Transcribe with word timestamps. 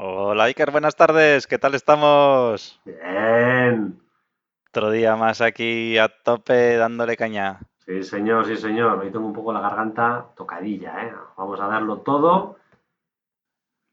Hola 0.00 0.44
Iker, 0.44 0.70
buenas 0.70 0.94
tardes. 0.94 1.48
¿Qué 1.48 1.58
tal 1.58 1.74
estamos? 1.74 2.80
Bien. 2.84 4.00
Otro 4.68 4.92
día 4.92 5.16
más 5.16 5.40
aquí 5.40 5.98
a 5.98 6.08
tope 6.08 6.76
dándole 6.76 7.16
caña. 7.16 7.58
Sí, 7.84 8.04
señor, 8.04 8.46
sí, 8.46 8.56
señor. 8.56 9.00
Hoy 9.00 9.10
tengo 9.10 9.26
un 9.26 9.32
poco 9.32 9.52
la 9.52 9.60
garganta 9.60 10.26
tocadilla, 10.36 11.04
¿eh? 11.04 11.12
Vamos 11.36 11.58
a 11.58 11.66
darlo 11.66 11.98
todo. 12.02 12.58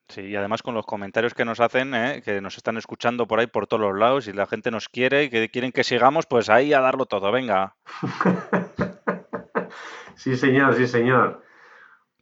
Sí, 0.09 0.21
y 0.21 0.35
además 0.35 0.61
con 0.61 0.75
los 0.75 0.85
comentarios 0.85 1.33
que 1.33 1.43
nos 1.43 1.59
hacen, 1.59 1.95
¿eh? 1.95 2.21
que 2.23 2.39
nos 2.39 2.55
están 2.55 2.77
escuchando 2.77 3.25
por 3.25 3.39
ahí 3.39 3.47
por 3.47 3.65
todos 3.65 3.81
los 3.81 3.97
lados 3.97 4.27
y 4.27 4.33
la 4.33 4.45
gente 4.45 4.69
nos 4.69 4.89
quiere 4.89 5.23
y 5.23 5.31
que 5.31 5.49
quieren 5.49 5.71
que 5.71 5.83
sigamos, 5.83 6.27
pues 6.27 6.51
ahí 6.51 6.71
a 6.73 6.81
darlo 6.81 7.07
todo, 7.07 7.31
venga. 7.31 7.77
sí, 10.15 10.37
señor, 10.37 10.75
sí, 10.75 10.85
señor. 10.85 11.44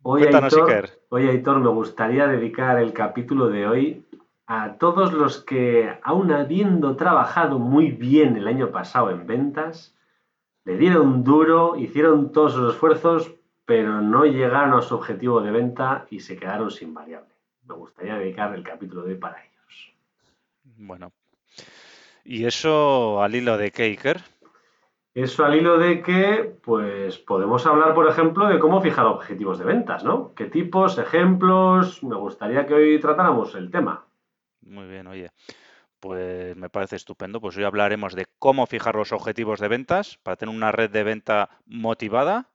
Hoy, 0.06 0.24
Aitor, 0.24 0.90
hoy, 1.08 1.30
Aitor, 1.30 1.62
me 1.62 1.70
gustaría 1.70 2.28
dedicar 2.28 2.78
el 2.78 2.92
capítulo 2.92 3.48
de 3.48 3.66
hoy 3.66 4.06
a 4.48 4.74
todos 4.74 5.14
los 5.14 5.42
que, 5.42 5.98
aun 6.04 6.30
habiendo 6.34 6.98
trabajado 6.98 7.58
muy 7.58 7.92
bien 7.92 8.36
el 8.36 8.50
año 8.50 8.72
pasado 8.72 9.12
en 9.12 9.26
ventas, 9.26 9.96
le 10.66 10.76
dieron 10.78 11.24
duro, 11.24 11.78
hicieron 11.78 12.34
todos 12.34 12.54
sus 12.54 12.74
esfuerzos, 12.74 13.34
pero 13.64 14.02
no 14.02 14.26
llegaron 14.26 14.74
a 14.74 14.82
su 14.82 14.96
objetivo 14.96 15.40
de 15.40 15.52
venta 15.52 16.06
y 16.10 16.20
se 16.20 16.36
quedaron 16.36 16.70
sin 16.70 16.94
variable. 16.94 17.34
Me 17.66 17.76
gustaría 17.76 18.16
dedicar 18.16 18.54
el 18.54 18.64
capítulo 18.64 19.04
de 19.04 19.14
hoy 19.14 19.20
para 19.20 19.42
ellos. 19.42 19.94
Bueno. 20.66 21.14
¿Y 22.26 22.44
eso 22.46 23.22
al 23.22 23.36
hilo 23.36 23.58
de 23.58 23.72
qué, 23.72 23.84
Iker? 23.84 24.22
Eso 25.16 25.46
al 25.46 25.56
hilo 25.56 25.78
de 25.78 26.02
que, 26.02 26.56
pues, 26.64 27.20
podemos 27.20 27.66
hablar, 27.68 27.94
por 27.94 28.10
ejemplo, 28.10 28.48
de 28.48 28.58
cómo 28.58 28.82
fijar 28.82 29.06
objetivos 29.06 29.60
de 29.60 29.66
ventas, 29.66 30.04
¿no? 30.04 30.34
¿Qué 30.34 30.46
tipos, 30.46 30.98
ejemplos? 30.98 32.02
Me 32.04 32.16
gustaría 32.16 32.66
que 32.66 32.74
hoy 32.74 33.00
tratáramos 33.00 33.54
el 33.54 33.70
tema. 33.70 34.06
Muy 34.62 34.88
bien, 34.88 35.06
oye. 35.06 35.30
Pues 36.00 36.56
me 36.58 36.70
parece 36.70 36.96
estupendo. 36.96 37.40
Pues 37.40 37.56
hoy 37.58 37.64
hablaremos 37.64 38.16
de 38.16 38.26
cómo 38.40 38.66
fijar 38.66 38.96
los 38.96 39.12
objetivos 39.12 39.60
de 39.60 39.68
ventas 39.68 40.18
para 40.24 40.36
tener 40.36 40.54
una 40.56 40.72
red 40.72 40.90
de 40.90 41.04
venta 41.04 41.50
motivada, 41.68 42.50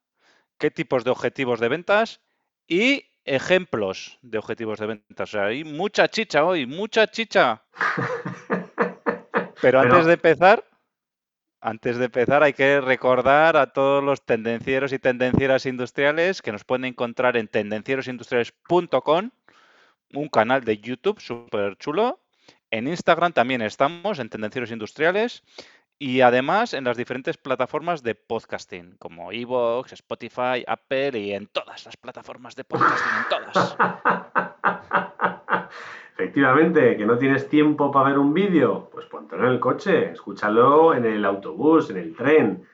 qué 0.59 0.71
tipos 0.73 1.05
de 1.05 1.11
objetivos 1.13 1.61
de 1.61 1.69
ventas 1.69 2.21
y 2.67 3.05
ejemplos 3.25 4.19
de 4.23 4.39
objetivos 4.39 4.81
de 4.81 4.87
ventas. 4.87 5.29
O 5.29 5.33
sea, 5.33 5.45
hay 5.47 5.63
mucha 5.63 6.09
chicha 6.09 6.45
hoy, 6.45 6.67
mucha 6.67 7.07
chicha. 7.07 7.63
Pero 9.63 9.81
antes 9.81 9.95
Pero- 9.95 10.07
de 10.07 10.13
empezar, 10.15 10.65
antes 11.61 11.97
de 11.97 12.07
empezar 12.07 12.43
hay 12.43 12.53
que 12.53 12.81
recordar 12.81 13.57
a 13.57 13.73
todos 13.73 14.03
los 14.03 14.25
tendencieros 14.25 14.93
y 14.93 14.99
tendencieras 14.99 15.67
industriales 15.67 16.43
que 16.43 16.53
nos 16.53 16.65
pueden 16.65 16.85
encontrar 16.85 17.37
en 17.37 17.49
tendencierosindustriales.com, 17.49 19.31
un 20.15 20.29
canal 20.29 20.65
de 20.65 20.79
YouTube 20.79 21.21
súper 21.21 21.77
chulo. 21.77 22.21
En 22.71 22.87
Instagram 22.87 23.33
también 23.33 23.63
estamos 23.63 24.19
en 24.19 24.29
Tendencieros 24.29 24.71
Industriales 24.71 25.43
y 25.99 26.21
además 26.21 26.75
en 26.75 26.85
las 26.85 26.97
diferentes 26.97 27.37
plataformas 27.37 28.03
de 28.03 28.15
podcasting 28.15 28.97
como 28.99 29.33
Evox, 29.33 29.93
Spotify, 29.95 30.65
Apple 30.67 31.19
y 31.19 31.33
en 31.33 31.47
todas 31.49 31.87
las 31.87 31.97
plataformas 31.97 32.55
de 32.55 32.65
podcasting, 32.65 33.13
en 33.19 33.53
todas. 33.53 33.77
Efectivamente, 36.21 36.97
que 36.97 37.07
no 37.07 37.17
tienes 37.17 37.49
tiempo 37.49 37.93
para 37.93 38.09
ver 38.09 38.19
un 38.19 38.35
vídeo, 38.35 38.91
pues 38.91 39.07
póntelo 39.07 39.47
en 39.47 39.53
el 39.53 39.61
coche, 39.61 40.11
escúchalo 40.11 40.93
en 40.93 41.05
el 41.05 41.25
autobús, 41.25 41.91
en 41.91 41.97
el 41.97 42.17
tren, 42.17 42.67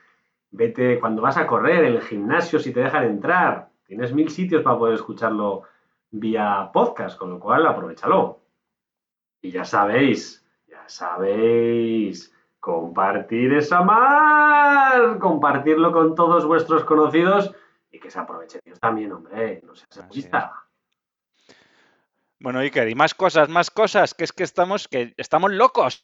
vete 0.49 0.99
cuando 0.99 1.21
vas 1.21 1.37
a 1.37 1.45
correr, 1.45 1.85
en 1.85 1.93
el 1.93 2.01
gimnasio 2.01 2.57
si 2.57 2.73
te 2.73 2.79
dejan 2.79 3.03
entrar. 3.03 3.69
Tienes 3.85 4.13
mil 4.13 4.31
sitios 4.31 4.63
para 4.63 4.79
poder 4.79 4.95
escucharlo 4.95 5.61
vía 6.09 6.71
podcast, 6.73 7.19
con 7.19 7.29
lo 7.29 7.39
cual 7.39 7.67
aprovechalo. 7.67 8.39
Y 9.43 9.51
ya 9.51 9.63
sabéis, 9.63 10.43
ya 10.67 10.83
sabéis, 10.87 12.33
compartir 12.59 13.53
esa 13.53 13.83
mar, 13.83 15.19
compartirlo 15.19 15.91
con 15.91 16.15
todos 16.15 16.47
vuestros 16.47 16.83
conocidos 16.83 17.53
y 17.91 17.99
que 17.99 18.09
se 18.09 18.17
aprovechen 18.17 18.61
ellos 18.65 18.79
también, 18.79 19.11
hombre, 19.11 19.61
no 19.63 19.75
seas 19.75 19.87
es. 19.91 19.97
egoísta. 19.99 20.64
Bueno, 22.45 22.59
Iker, 22.59 22.87
y 22.87 22.93
más 22.93 23.15
cosas, 23.15 23.49
más 23.49 23.71
cosas, 23.71 24.13
que 24.13 24.23
es 24.23 24.31
que 24.31 24.43
estamos, 24.43 24.87
que 24.87 25.15
estamos 25.17 25.51
locos. 25.51 26.03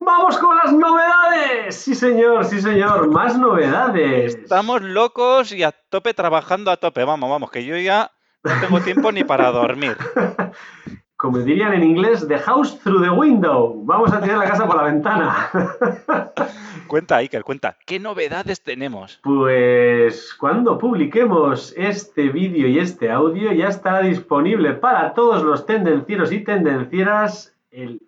¡Vamos 0.00 0.38
con 0.38 0.56
las 0.56 0.72
novedades! 0.72 1.76
Sí, 1.76 1.94
señor, 1.94 2.46
sí, 2.46 2.62
señor. 2.62 3.10
Más 3.10 3.38
novedades. 3.38 4.36
Estamos 4.36 4.80
locos 4.80 5.52
y 5.52 5.64
a 5.64 5.70
tope 5.70 6.14
trabajando 6.14 6.70
a 6.70 6.78
tope. 6.78 7.04
Vamos, 7.04 7.28
vamos, 7.28 7.50
que 7.50 7.66
yo 7.66 7.76
ya 7.76 8.10
no 8.42 8.58
tengo 8.58 8.80
tiempo 8.80 9.12
ni 9.12 9.22
para 9.22 9.50
dormir. 9.50 9.98
Como 11.22 11.38
dirían 11.38 11.72
en 11.72 11.84
inglés, 11.84 12.26
the 12.26 12.36
house 12.36 12.76
through 12.80 13.00
the 13.00 13.08
window. 13.08 13.80
Vamos 13.84 14.12
a 14.12 14.20
tirar 14.20 14.38
la 14.38 14.48
casa 14.48 14.66
por 14.66 14.74
la 14.74 14.82
ventana. 14.82 15.50
Cuenta, 16.88 17.18
Iker, 17.18 17.44
cuenta. 17.44 17.78
¿Qué 17.86 18.00
novedades 18.00 18.60
tenemos? 18.60 19.20
Pues 19.22 20.34
cuando 20.34 20.76
publiquemos 20.78 21.72
este 21.76 22.28
vídeo 22.28 22.66
y 22.66 22.80
este 22.80 23.08
audio 23.08 23.52
ya 23.52 23.68
estará 23.68 24.00
disponible 24.00 24.74
para 24.74 25.14
todos 25.14 25.44
los 25.44 25.64
tendencieros 25.64 26.32
y 26.32 26.42
tendencieras 26.42 27.56
el 27.70 28.02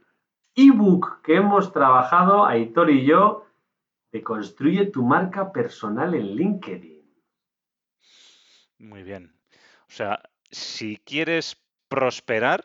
ebook 0.56 1.22
que 1.22 1.36
hemos 1.36 1.72
trabajado 1.72 2.44
Aitor 2.44 2.90
y 2.90 3.06
yo 3.06 3.46
de 4.10 4.24
Construye 4.24 4.86
tu 4.86 5.04
marca 5.04 5.52
personal 5.52 6.14
en 6.14 6.34
LinkedIn. 6.34 7.00
Muy 8.80 9.04
bien. 9.04 9.36
O 9.88 9.92
sea, 9.92 10.20
si 10.50 10.96
quieres 10.96 11.56
prosperar 11.88 12.60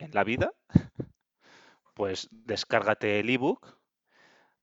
en 0.00 0.10
la 0.12 0.24
vida, 0.24 0.52
pues 1.94 2.28
descárgate 2.30 3.20
el 3.20 3.30
ebook, 3.30 3.78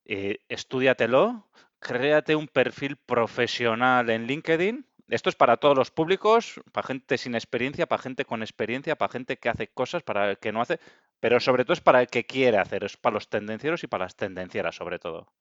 eh, 0.06 0.40
estúdiatelo, 0.50 1.50
créate 1.80 2.36
un 2.36 2.48
perfil 2.48 2.98
profesional 2.98 4.10
en 4.10 4.26
LinkedIn. 4.26 4.86
Esto 5.10 5.30
es 5.30 5.36
para 5.36 5.58
todos 5.58 5.78
los 5.78 5.92
públicos, 5.92 6.60
para 6.74 6.88
gente 6.88 7.18
sin 7.18 7.36
experiencia, 7.36 7.88
para 7.88 8.02
gente 8.02 8.26
con 8.26 8.42
experiencia, 8.42 8.98
para 8.98 9.12
gente 9.12 9.38
que 9.38 9.50
hace 9.50 9.68
cosas, 9.68 10.04
para 10.04 10.30
el 10.32 10.38
que 10.38 10.52
no 10.52 10.62
hace, 10.62 10.80
pero 11.20 11.40
sobre 11.40 11.64
todo 11.64 11.74
es 11.74 11.82
para 11.82 12.02
el 12.02 12.08
que 12.08 12.26
quiere 12.26 12.58
hacer, 12.58 12.84
es 12.84 12.98
para 12.98 13.14
los 13.14 13.30
tendencieros 13.30 13.84
y 13.84 13.88
para 13.88 14.06
las 14.06 14.16
tendencieras 14.16 14.76
sobre 14.76 15.00
todo. 15.00 15.32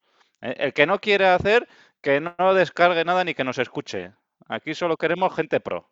¿eh? 0.41 0.55
El 0.59 0.73
que 0.73 0.87
no 0.87 1.01
quiere 1.01 1.27
hacer, 1.27 1.69
que 2.01 2.21
no 2.21 2.55
descargue 2.55 3.05
nada 3.05 3.25
ni 3.25 3.35
que 3.35 3.45
nos 3.45 3.59
escuche. 3.59 4.13
Aquí 4.49 4.75
solo 4.75 4.97
queremos 4.97 5.35
gente 5.35 5.61
pro. 5.61 5.91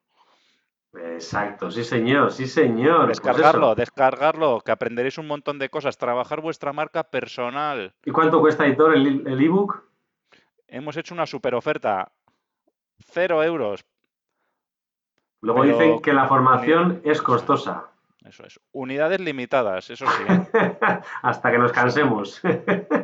Exacto, 0.97 1.71
sí 1.71 1.82
señor, 1.84 2.32
sí 2.32 2.47
señor. 2.47 3.06
Pues 3.06 3.19
Descargarlo, 3.21 3.75
descargarlo, 3.75 4.60
que 4.60 4.72
aprenderéis 4.72 5.19
un 5.19 5.27
montón 5.27 5.59
de 5.59 5.69
cosas. 5.69 5.97
Trabajar 5.99 6.41
vuestra 6.41 6.72
marca 6.72 7.03
personal. 7.05 7.94
¿Y 8.05 8.10
cuánto 8.10 8.41
cuesta, 8.41 8.65
Aitor, 8.65 8.94
el 8.97 9.27
ebook? 9.43 9.82
Hemos 10.69 10.97
hecho 10.97 11.15
una 11.15 11.27
super 11.27 11.55
oferta. 11.55 12.10
Cero 13.12 13.43
euros. 13.43 13.84
Luego 15.41 15.62
Pero- 15.62 15.79
dicen 15.79 16.00
que 16.02 16.12
la 16.12 16.26
formación 16.26 17.00
es 17.05 17.20
costosa. 17.20 17.91
Eso 18.25 18.44
es. 18.46 18.58
Unidades 18.73 19.20
limitadas, 19.20 19.91
eso 19.91 20.06
sí. 20.06 20.25
Hasta 21.23 21.50
que 21.50 21.58
nos 21.58 21.73
cansemos. 21.73 22.41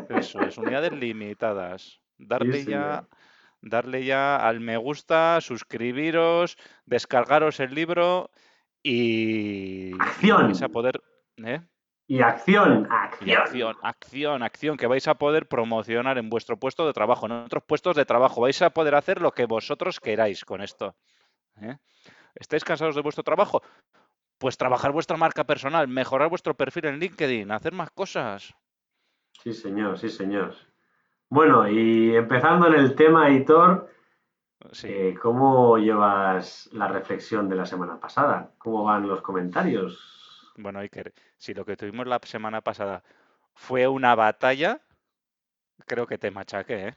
Eso 0.09 0.41
es. 0.41 0.57
Unidades 0.57 0.93
limitadas. 0.93 2.01
Darle 2.17 2.53
Sí, 2.55 2.59
ya, 2.61 2.65
señor. 2.65 3.07
Darle 3.61 4.05
ya 4.05 4.37
al 4.37 4.61
me 4.61 4.77
gusta, 4.77 5.41
suscribiros, 5.41 6.57
descargaros 6.87 7.61
el 7.61 7.75
libro 7.75 8.31
y, 8.83 9.91
y 9.91 9.99
Acción. 10.01 10.47
vais 10.47 10.63
a 10.63 10.69
poder. 10.69 11.01
¿eh? 11.45 11.61
Y 12.07 12.23
acción, 12.23 12.89
Y 13.21 13.33
acción. 13.33 13.37
acción, 13.37 13.77
acción, 13.83 14.43
acción, 14.43 14.77
que 14.77 14.87
vais 14.89 15.07
a 15.07 15.15
poder 15.15 15.47
promocionar 15.47 16.19
en 16.19 16.29
vuestro 16.29 16.57
puesto 16.59 16.85
de 16.87 16.93
trabajo, 16.93 17.27
en 17.27 17.33
otros 17.33 17.63
puestos 17.65 17.95
de 17.95 18.05
trabajo. 18.05 18.41
Vais 18.41 18.61
a 18.63 18.71
poder 18.71 18.97
hacer 18.97 19.21
lo 19.23 19.31
que 19.33 19.47
vosotros 19.47 20.01
queráis 20.01 20.45
con 20.45 20.61
esto. 20.61 20.97
¿eh? 21.61 21.77
¿Estáis 22.35 22.65
cansados 22.65 22.97
de 22.97 23.03
vuestro 23.03 23.23
trabajo? 23.23 23.63
Pues 24.39 24.57
trabajar 24.57 24.91
vuestra 24.91 25.17
marca 25.17 25.45
personal, 25.45 25.87
mejorar 25.87 26.29
vuestro 26.31 26.55
perfil 26.57 26.87
en 26.87 26.99
LinkedIn, 26.99 27.51
hacer 27.53 27.73
más 27.75 27.91
cosas. 27.93 28.55
Sí, 29.43 29.53
señor, 29.53 29.99
sí, 29.99 30.09
señor. 30.09 30.57
Bueno, 31.31 31.69
y 31.69 32.17
empezando 32.17 32.67
en 32.67 32.75
el 32.75 32.97
tema, 32.97 33.27
Aitor, 33.27 33.89
Sí. 34.73 34.89
eh, 34.91 35.15
¿cómo 35.21 35.79
llevas 35.79 36.69
la 36.73 36.89
reflexión 36.89 37.49
de 37.49 37.55
la 37.55 37.65
semana 37.67 38.01
pasada? 38.01 38.51
¿Cómo 38.59 38.83
van 38.85 39.07
los 39.07 39.23
comentarios? 39.23 40.53
Bueno, 40.57 40.81
Iker, 40.81 41.15
si 41.39 41.55
lo 41.55 41.65
que 41.65 41.77
tuvimos 41.77 42.07
la 42.09 42.19
semana 42.25 42.61
pasada 42.61 43.05
fue 43.55 43.87
una 43.87 44.17
batalla, 44.17 44.81
creo 45.87 46.07
que 46.07 46.19
te 46.19 46.33
machaqué, 46.33 46.89
¿eh? 46.89 46.95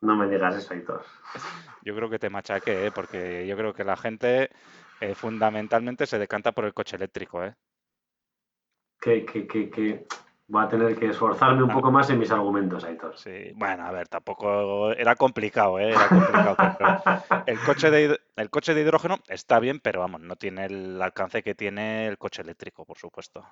No 0.00 0.14
me 0.16 0.28
digas 0.28 0.56
eso, 0.56 0.72
Aitor. 0.72 1.04
Yo 1.84 1.96
creo 1.96 2.08
que 2.08 2.20
te 2.20 2.30
machaqué, 2.30 2.86
¿eh? 2.86 2.92
porque 2.92 3.44
yo 3.44 3.56
creo 3.56 3.74
que 3.74 3.82
la 3.82 3.96
gente 3.96 4.50
eh, 5.00 5.16
fundamentalmente 5.16 6.06
se 6.06 6.16
decanta 6.16 6.52
por 6.52 6.64
el 6.64 6.72
coche 6.72 6.94
eléctrico, 6.94 7.42
¿eh? 7.42 7.56
Que, 9.00 9.24
que, 9.24 9.48
que, 9.48 9.68
que 9.68 10.06
voy 10.52 10.64
a 10.64 10.68
tener 10.68 10.94
que 10.98 11.06
esforzarme 11.06 11.62
un 11.62 11.70
poco 11.70 11.90
más 11.90 12.10
en 12.10 12.18
mis 12.18 12.30
argumentos, 12.30 12.84
Aitor. 12.84 13.16
Sí, 13.16 13.52
bueno, 13.54 13.84
a 13.86 13.90
ver, 13.90 14.06
tampoco 14.08 14.92
era 14.92 15.16
complicado, 15.16 15.78
¿eh? 15.78 15.94
Era 15.94 16.08
complicado, 16.08 16.56
pero 16.78 17.00
el 17.46 17.58
coche 17.60 17.90
de 17.90 18.10
hid- 18.10 18.20
el 18.36 18.50
coche 18.50 18.74
de 18.74 18.82
hidrógeno 18.82 19.16
está 19.28 19.58
bien, 19.60 19.80
pero 19.80 20.00
vamos, 20.00 20.20
no 20.20 20.36
tiene 20.36 20.66
el 20.66 21.00
alcance 21.00 21.42
que 21.42 21.54
tiene 21.54 22.06
el 22.06 22.18
coche 22.18 22.42
eléctrico, 22.42 22.84
por 22.84 22.98
supuesto. 22.98 23.42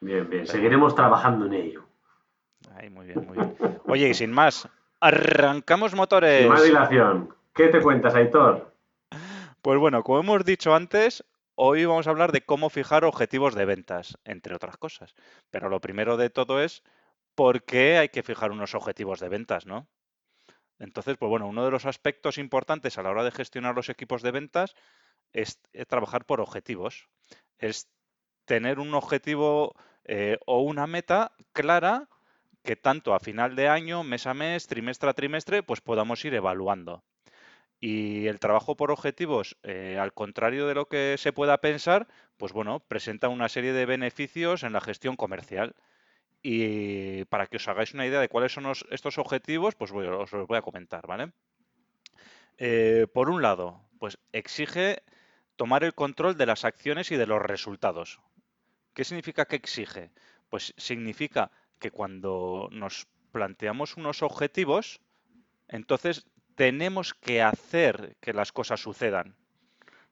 Bien, 0.00 0.28
bien. 0.30 0.46
Seguiremos 0.46 0.94
trabajando 0.94 1.44
en 1.44 1.52
ello. 1.52 1.84
Ahí, 2.74 2.88
muy 2.88 3.04
bien, 3.04 3.26
muy 3.26 3.36
bien. 3.36 3.54
Oye, 3.86 4.08
y 4.08 4.14
sin 4.14 4.32
más, 4.32 4.66
arrancamos 5.00 5.90
Sin 5.90 5.98
motores. 5.98 6.48
más 6.48 6.64
dilación. 6.64 7.34
¿Qué 7.52 7.68
te 7.68 7.82
cuentas, 7.82 8.14
Aitor? 8.14 8.72
Pues 9.60 9.78
bueno, 9.78 10.02
como 10.02 10.20
hemos 10.20 10.42
dicho 10.46 10.74
antes, 10.74 11.22
hoy 11.54 11.84
vamos 11.84 12.06
a 12.06 12.10
hablar 12.10 12.32
de 12.32 12.42
cómo 12.42 12.70
fijar 12.70 13.04
objetivos 13.04 13.54
de 13.54 13.64
ventas, 13.64 14.18
entre 14.24 14.54
otras 14.54 14.76
cosas. 14.76 15.14
Pero 15.50 15.68
lo 15.68 15.80
primero 15.80 16.16
de 16.16 16.30
todo 16.30 16.62
es 16.62 16.82
por 17.34 17.64
qué 17.64 17.98
hay 17.98 18.08
que 18.08 18.22
fijar 18.22 18.50
unos 18.52 18.74
objetivos 18.74 19.20
de 19.20 19.28
ventas, 19.28 19.66
¿no? 19.66 19.88
Entonces, 20.78 21.16
pues 21.16 21.30
bueno, 21.30 21.46
uno 21.46 21.64
de 21.64 21.70
los 21.70 21.86
aspectos 21.86 22.38
importantes 22.38 22.98
a 22.98 23.02
la 23.02 23.10
hora 23.10 23.24
de 23.24 23.30
gestionar 23.30 23.74
los 23.74 23.88
equipos 23.88 24.22
de 24.22 24.32
ventas 24.32 24.74
es 25.32 25.60
trabajar 25.88 26.26
por 26.26 26.40
objetivos. 26.40 27.08
Es 27.58 27.88
tener 28.44 28.78
un 28.78 28.94
objetivo 28.94 29.74
eh, 30.04 30.38
o 30.46 30.60
una 30.60 30.86
meta 30.86 31.32
clara 31.52 32.08
que 32.62 32.76
tanto 32.76 33.14
a 33.14 33.20
final 33.20 33.56
de 33.56 33.68
año, 33.68 34.04
mes 34.04 34.26
a 34.26 34.34
mes, 34.34 34.66
trimestre 34.66 35.10
a 35.10 35.14
trimestre, 35.14 35.62
pues 35.62 35.80
podamos 35.80 36.24
ir 36.24 36.34
evaluando. 36.34 37.04
Y 37.86 38.28
el 38.28 38.40
trabajo 38.40 38.78
por 38.78 38.90
objetivos, 38.90 39.58
eh, 39.62 39.98
al 40.00 40.14
contrario 40.14 40.66
de 40.66 40.74
lo 40.74 40.88
que 40.88 41.16
se 41.18 41.34
pueda 41.34 41.60
pensar, 41.60 42.08
pues 42.38 42.50
bueno, 42.50 42.80
presenta 42.80 43.28
una 43.28 43.50
serie 43.50 43.74
de 43.74 43.84
beneficios 43.84 44.62
en 44.62 44.72
la 44.72 44.80
gestión 44.80 45.16
comercial. 45.16 45.74
Y 46.42 47.26
para 47.26 47.46
que 47.46 47.58
os 47.58 47.68
hagáis 47.68 47.92
una 47.92 48.06
idea 48.06 48.20
de 48.20 48.30
cuáles 48.30 48.52
son 48.52 48.72
estos 48.88 49.18
objetivos, 49.18 49.74
pues 49.74 49.90
os 49.92 50.32
los 50.32 50.46
voy 50.46 50.56
a 50.56 50.62
comentar, 50.62 51.06
¿vale? 51.06 51.32
Eh, 52.56 53.06
por 53.12 53.28
un 53.28 53.42
lado, 53.42 53.82
pues 53.98 54.16
exige 54.32 55.02
tomar 55.56 55.84
el 55.84 55.92
control 55.92 56.38
de 56.38 56.46
las 56.46 56.64
acciones 56.64 57.12
y 57.12 57.16
de 57.16 57.26
los 57.26 57.42
resultados. 57.42 58.18
¿Qué 58.94 59.04
significa 59.04 59.44
que 59.44 59.56
exige? 59.56 60.10
Pues 60.48 60.72
significa 60.78 61.50
que 61.78 61.90
cuando 61.90 62.70
nos 62.72 63.08
planteamos 63.30 63.98
unos 63.98 64.22
objetivos, 64.22 65.02
entonces 65.68 66.26
tenemos 66.54 67.14
que 67.14 67.42
hacer 67.42 68.16
que 68.20 68.32
las 68.32 68.52
cosas 68.52 68.80
sucedan. 68.80 69.36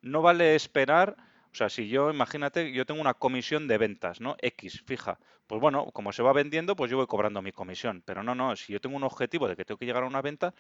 No 0.01 0.23
vale 0.23 0.55
esperar, 0.55 1.17
o 1.53 1.55
sea, 1.55 1.69
si 1.69 1.89
yo, 1.89 2.11
imagínate, 2.11 2.73
yo 2.73 2.87
tengo 2.87 3.01
una 3.01 3.15
comisión 3.15 3.69
de 3.69 3.79
ventas, 3.79 4.21
¿no? 4.21 4.37
X, 4.41 4.83
fija. 4.87 5.19
Pues 5.47 5.61
bueno, 5.61 5.87
como 5.93 6.13
se 6.13 6.23
va 6.23 6.33
vendiendo, 6.33 6.75
pues 6.75 6.91
yo 6.91 6.97
voy 6.97 7.07
cobrando 7.07 7.43
mi 7.43 7.53
comisión. 7.53 8.03
Pero 8.05 8.23
no, 8.23 8.35
no, 8.35 8.57
si 8.57 8.73
yo 8.73 8.81
tengo 8.81 8.97
un 8.97 9.05
objetivo 9.05 9.49
de 9.49 9.57
que 9.57 9.65
tengo 9.65 9.79
que 9.79 9.87
llegar 9.87 10.03
a 10.03 10.07
una 10.07 10.23
venta, 10.23 10.55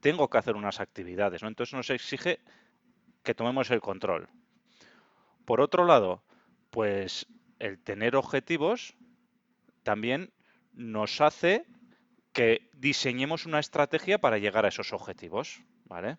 tengo 0.00 0.28
que 0.28 0.38
hacer 0.38 0.56
unas 0.56 0.80
actividades, 0.80 1.42
¿no? 1.42 1.48
Entonces 1.48 1.74
nos 1.74 1.90
exige 1.90 2.40
que 3.22 3.34
tomemos 3.34 3.70
el 3.70 3.80
control. 3.80 4.28
Por 5.44 5.60
otro 5.60 5.84
lado, 5.84 6.22
pues 6.70 7.26
el 7.58 7.78
tener 7.78 8.16
objetivos 8.16 8.94
también 9.82 10.32
nos 10.72 11.20
hace 11.20 11.66
que 12.32 12.70
diseñemos 12.74 13.46
una 13.46 13.58
estrategia 13.60 14.18
para 14.18 14.38
llegar 14.38 14.64
a 14.64 14.68
esos 14.68 14.92
objetivos, 14.92 15.62
¿vale? 15.84 16.18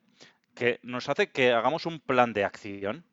Que 0.55 0.79
nos 0.83 1.09
hace 1.09 1.31
que 1.31 1.51
hagamos 1.53 1.85
un 1.85 1.99
plan 1.99 2.33
de 2.33 2.45
acción. 2.45 3.05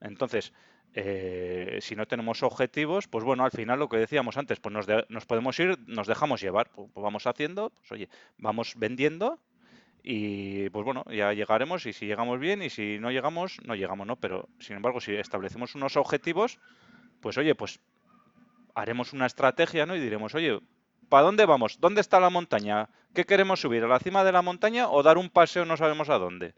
Entonces, 0.00 0.52
eh, 0.94 1.78
si 1.80 1.96
no 1.96 2.06
tenemos 2.06 2.42
objetivos, 2.42 3.08
pues 3.08 3.24
bueno, 3.24 3.44
al 3.44 3.50
final 3.52 3.78
lo 3.78 3.88
que 3.88 3.96
decíamos 3.98 4.36
antes, 4.36 4.60
pues 4.60 4.72
nos, 4.74 4.86
de- 4.86 5.06
nos 5.08 5.26
podemos 5.26 5.58
ir, 5.60 5.78
nos 5.86 6.06
dejamos 6.06 6.40
llevar, 6.42 6.70
pues, 6.70 6.90
pues 6.92 7.02
vamos 7.02 7.26
haciendo, 7.26 7.70
pues 7.70 7.92
oye, 7.92 8.08
vamos 8.38 8.74
vendiendo 8.76 9.40
y 10.02 10.70
pues 10.70 10.84
bueno, 10.84 11.04
ya 11.10 11.32
llegaremos 11.32 11.86
y 11.86 11.92
si 11.92 12.06
llegamos 12.06 12.40
bien 12.40 12.62
y 12.62 12.70
si 12.70 12.98
no 13.00 13.10
llegamos, 13.10 13.58
no 13.64 13.74
llegamos, 13.76 14.06
¿no? 14.06 14.16
Pero 14.16 14.48
sin 14.60 14.76
embargo, 14.76 15.00
si 15.00 15.14
establecemos 15.14 15.74
unos 15.76 15.96
objetivos, 15.96 16.58
pues 17.20 17.38
oye, 17.38 17.54
pues 17.54 17.80
haremos 18.74 19.12
una 19.12 19.26
estrategia, 19.26 19.86
¿no? 19.86 19.96
Y 19.96 20.00
diremos, 20.00 20.34
oye, 20.34 20.60
¿para 21.12 21.24
dónde 21.24 21.44
vamos? 21.44 21.78
¿Dónde 21.78 22.00
está 22.00 22.18
la 22.20 22.30
montaña? 22.30 22.88
¿Qué 23.12 23.26
queremos 23.26 23.60
subir? 23.60 23.84
¿A 23.84 23.86
la 23.86 23.98
cima 23.98 24.24
de 24.24 24.32
la 24.32 24.40
montaña 24.40 24.88
o 24.88 25.02
dar 25.02 25.18
un 25.18 25.28
paseo 25.28 25.66
no 25.66 25.76
sabemos 25.76 26.08
a 26.08 26.16
dónde? 26.16 26.54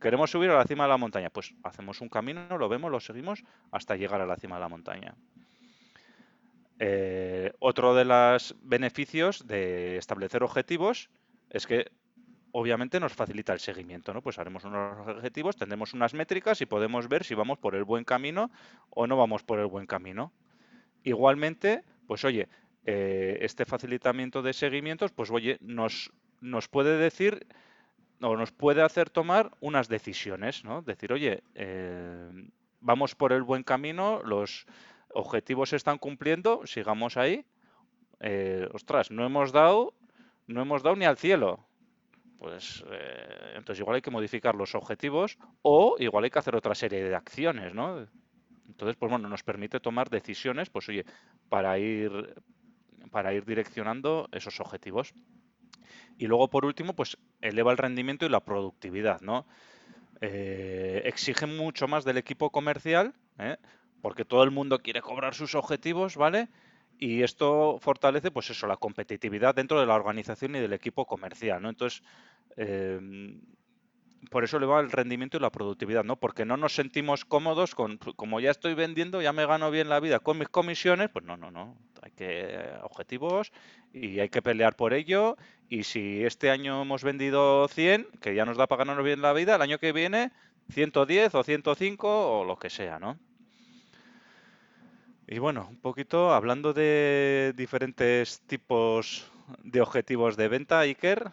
Queremos 0.00 0.30
subir 0.30 0.48
a 0.48 0.56
la 0.56 0.64
cima 0.64 0.84
de 0.84 0.88
la 0.88 0.96
montaña. 0.96 1.28
Pues 1.28 1.52
hacemos 1.62 2.00
un 2.00 2.08
camino, 2.08 2.56
lo 2.56 2.70
vemos, 2.70 2.90
lo 2.90 3.00
seguimos 3.00 3.44
hasta 3.70 3.96
llegar 3.96 4.22
a 4.22 4.26
la 4.26 4.36
cima 4.36 4.56
de 4.56 4.60
la 4.62 4.68
montaña. 4.70 5.14
Eh, 6.78 7.52
otro 7.58 7.94
de 7.94 8.06
los 8.06 8.56
beneficios 8.62 9.46
de 9.46 9.98
establecer 9.98 10.42
objetivos 10.42 11.10
es 11.50 11.66
que 11.66 11.90
obviamente 12.52 13.00
nos 13.00 13.12
facilita 13.12 13.52
el 13.52 13.60
seguimiento, 13.60 14.14
¿no? 14.14 14.22
Pues 14.22 14.38
haremos 14.38 14.64
unos 14.64 15.06
objetivos, 15.06 15.56
tendremos 15.56 15.92
unas 15.92 16.14
métricas 16.14 16.62
y 16.62 16.66
podemos 16.66 17.08
ver 17.08 17.24
si 17.24 17.34
vamos 17.34 17.58
por 17.58 17.74
el 17.74 17.84
buen 17.84 18.04
camino 18.04 18.50
o 18.88 19.06
no 19.06 19.18
vamos 19.18 19.42
por 19.42 19.58
el 19.58 19.66
buen 19.66 19.84
camino. 19.84 20.32
Igualmente, 21.02 21.84
pues 22.06 22.24
oye, 22.24 22.48
eh, 22.90 23.44
este 23.44 23.66
facilitamiento 23.66 24.40
de 24.40 24.54
seguimientos, 24.54 25.12
pues 25.12 25.30
oye, 25.30 25.58
nos, 25.60 26.10
nos 26.40 26.68
puede 26.68 26.96
decir 26.96 27.46
o 28.22 28.34
nos 28.34 28.50
puede 28.50 28.80
hacer 28.80 29.10
tomar 29.10 29.50
unas 29.60 29.88
decisiones, 29.88 30.64
¿no? 30.64 30.80
Decir, 30.80 31.12
oye, 31.12 31.42
eh, 31.54 32.30
vamos 32.80 33.14
por 33.14 33.34
el 33.34 33.42
buen 33.42 33.62
camino, 33.62 34.22
los 34.24 34.64
objetivos 35.12 35.68
se 35.68 35.76
están 35.76 35.98
cumpliendo, 35.98 36.66
sigamos 36.66 37.18
ahí. 37.18 37.44
Eh, 38.20 38.66
ostras, 38.72 39.10
no 39.10 39.26
hemos 39.26 39.52
dado, 39.52 39.92
no 40.46 40.62
hemos 40.62 40.82
dado 40.82 40.96
ni 40.96 41.04
al 41.04 41.18
cielo. 41.18 41.60
Pues 42.38 42.82
eh, 42.90 43.52
entonces 43.56 43.80
igual 43.80 43.96
hay 43.96 44.02
que 44.02 44.10
modificar 44.10 44.54
los 44.54 44.74
objetivos 44.74 45.36
o 45.60 45.96
igual 45.98 46.24
hay 46.24 46.30
que 46.30 46.38
hacer 46.38 46.56
otra 46.56 46.74
serie 46.74 47.04
de 47.04 47.14
acciones, 47.14 47.74
¿no? 47.74 48.06
Entonces, 48.66 48.96
pues 48.96 49.10
bueno, 49.10 49.28
nos 49.28 49.42
permite 49.42 49.78
tomar 49.78 50.08
decisiones, 50.08 50.70
pues 50.70 50.88
oye, 50.88 51.04
para 51.50 51.78
ir, 51.78 52.34
para 53.08 53.32
ir 53.32 53.44
direccionando 53.44 54.28
esos 54.32 54.60
objetivos. 54.60 55.14
Y 56.18 56.26
luego, 56.26 56.48
por 56.48 56.64
último, 56.64 56.94
pues 56.94 57.16
eleva 57.40 57.72
el 57.72 57.78
rendimiento 57.78 58.26
y 58.26 58.28
la 58.28 58.40
productividad, 58.40 59.20
¿no? 59.20 59.46
Eh, 60.20 61.02
exige 61.04 61.46
mucho 61.46 61.86
más 61.86 62.04
del 62.04 62.18
equipo 62.18 62.50
comercial, 62.50 63.14
¿eh? 63.38 63.56
porque 64.02 64.24
todo 64.24 64.42
el 64.42 64.50
mundo 64.50 64.80
quiere 64.80 65.00
cobrar 65.00 65.34
sus 65.34 65.54
objetivos, 65.54 66.16
¿vale? 66.16 66.48
Y 66.98 67.22
esto 67.22 67.78
fortalece, 67.80 68.32
pues 68.32 68.50
eso, 68.50 68.66
la 68.66 68.76
competitividad 68.76 69.54
dentro 69.54 69.78
de 69.78 69.86
la 69.86 69.94
organización 69.94 70.56
y 70.56 70.60
del 70.60 70.72
equipo 70.72 71.06
comercial, 71.06 71.62
¿no? 71.62 71.68
Entonces, 71.68 72.02
eh, 72.56 72.98
por 74.30 74.44
eso 74.44 74.56
eleva 74.56 74.80
el 74.80 74.90
rendimiento 74.90 75.36
y 75.36 75.40
la 75.40 75.50
productividad, 75.50 76.04
¿no? 76.04 76.16
Porque 76.16 76.44
no 76.44 76.56
nos 76.56 76.74
sentimos 76.74 77.24
cómodos 77.24 77.74
con, 77.74 77.98
como 77.98 78.40
ya 78.40 78.50
estoy 78.50 78.74
vendiendo, 78.74 79.22
ya 79.22 79.32
me 79.32 79.46
gano 79.46 79.70
bien 79.70 79.88
la 79.88 80.00
vida 80.00 80.18
con 80.18 80.38
mis 80.38 80.48
comisiones, 80.48 81.08
pues 81.10 81.24
no, 81.24 81.36
no, 81.36 81.50
no. 81.50 81.76
Hay 82.02 82.10
que 82.12 82.70
objetivos 82.82 83.52
y 83.92 84.20
hay 84.20 84.28
que 84.28 84.42
pelear 84.42 84.76
por 84.76 84.92
ello. 84.92 85.36
Y 85.68 85.84
si 85.84 86.24
este 86.24 86.50
año 86.50 86.82
hemos 86.82 87.04
vendido 87.04 87.68
100, 87.68 88.08
que 88.20 88.34
ya 88.34 88.44
nos 88.44 88.56
da 88.56 88.66
para 88.66 88.80
ganarnos 88.80 89.04
bien 89.04 89.22
la 89.22 89.32
vida, 89.32 89.56
el 89.56 89.62
año 89.62 89.78
que 89.78 89.92
viene 89.92 90.32
110 90.70 91.34
o 91.34 91.42
105 91.42 92.40
o 92.40 92.44
lo 92.44 92.56
que 92.58 92.70
sea, 92.70 92.98
¿no? 92.98 93.18
Y 95.26 95.38
bueno, 95.38 95.66
un 95.68 95.78
poquito 95.78 96.32
hablando 96.32 96.72
de 96.72 97.52
diferentes 97.54 98.40
tipos 98.46 99.30
de 99.62 99.82
objetivos 99.82 100.36
de 100.36 100.48
venta, 100.48 100.80
Iker. 100.80 101.32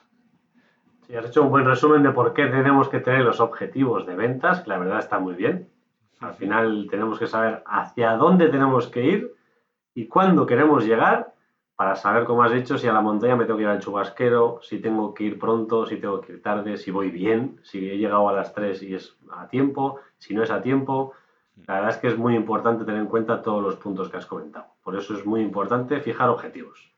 Sí, 1.08 1.16
has 1.16 1.26
hecho 1.26 1.44
un 1.44 1.52
buen 1.52 1.66
resumen 1.66 2.02
de 2.02 2.12
por 2.12 2.34
qué 2.34 2.48
tenemos 2.48 2.90
que 2.90 3.00
tener 3.00 3.22
los 3.22 3.40
objetivos 3.40 4.08
de 4.08 4.16
ventas, 4.16 4.62
que 4.62 4.70
la 4.70 4.80
verdad 4.80 5.00
está 5.00 5.20
muy 5.20 5.36
bien. 5.36 5.70
Al 6.20 6.34
final 6.34 6.88
tenemos 6.90 7.20
que 7.20 7.28
saber 7.28 7.62
hacia 7.68 8.14
dónde 8.14 8.50
tenemos 8.50 8.88
que 8.88 9.04
ir 9.04 9.36
y 9.94 10.08
cuándo 10.08 10.48
queremos 10.48 10.84
llegar 10.84 11.34
para 11.76 11.96
saber, 11.96 12.24
como 12.24 12.42
has 12.42 12.54
dicho, 12.54 12.80
si 12.80 12.88
a 12.88 12.94
la 12.94 13.02
montaña 13.02 13.36
me 13.36 13.46
tengo 13.46 13.58
que 13.58 13.64
ir 13.64 13.70
al 13.70 13.82
chubasquero, 13.82 14.62
si 14.64 14.80
tengo 14.80 15.14
que 15.14 15.26
ir 15.26 15.38
pronto, 15.38 15.86
si 15.86 15.98
tengo 15.98 16.22
que 16.22 16.34
ir 16.34 16.42
tarde, 16.42 16.78
si 16.78 16.90
voy 16.90 17.12
bien, 17.12 17.60
si 17.64 17.88
he 17.88 17.98
llegado 17.98 18.28
a 18.28 18.34
las 18.34 18.54
3 18.54 18.82
y 18.82 18.96
es 18.96 19.16
a 19.32 19.48
tiempo, 19.48 20.00
si 20.18 20.34
no 20.34 20.42
es 20.42 20.50
a 20.50 20.62
tiempo. 20.62 21.14
La 21.68 21.76
verdad 21.76 21.92
es 21.92 21.98
que 21.98 22.08
es 22.08 22.18
muy 22.18 22.36
importante 22.36 22.84
tener 22.84 23.02
en 23.02 23.08
cuenta 23.08 23.44
todos 23.44 23.62
los 23.62 23.76
puntos 23.76 24.10
que 24.10 24.18
has 24.18 24.26
comentado. 24.26 24.68
Por 24.82 24.96
eso 24.96 25.14
es 25.14 25.24
muy 25.26 25.42
importante 25.42 26.00
fijar 26.00 26.30
objetivos. 26.30 26.92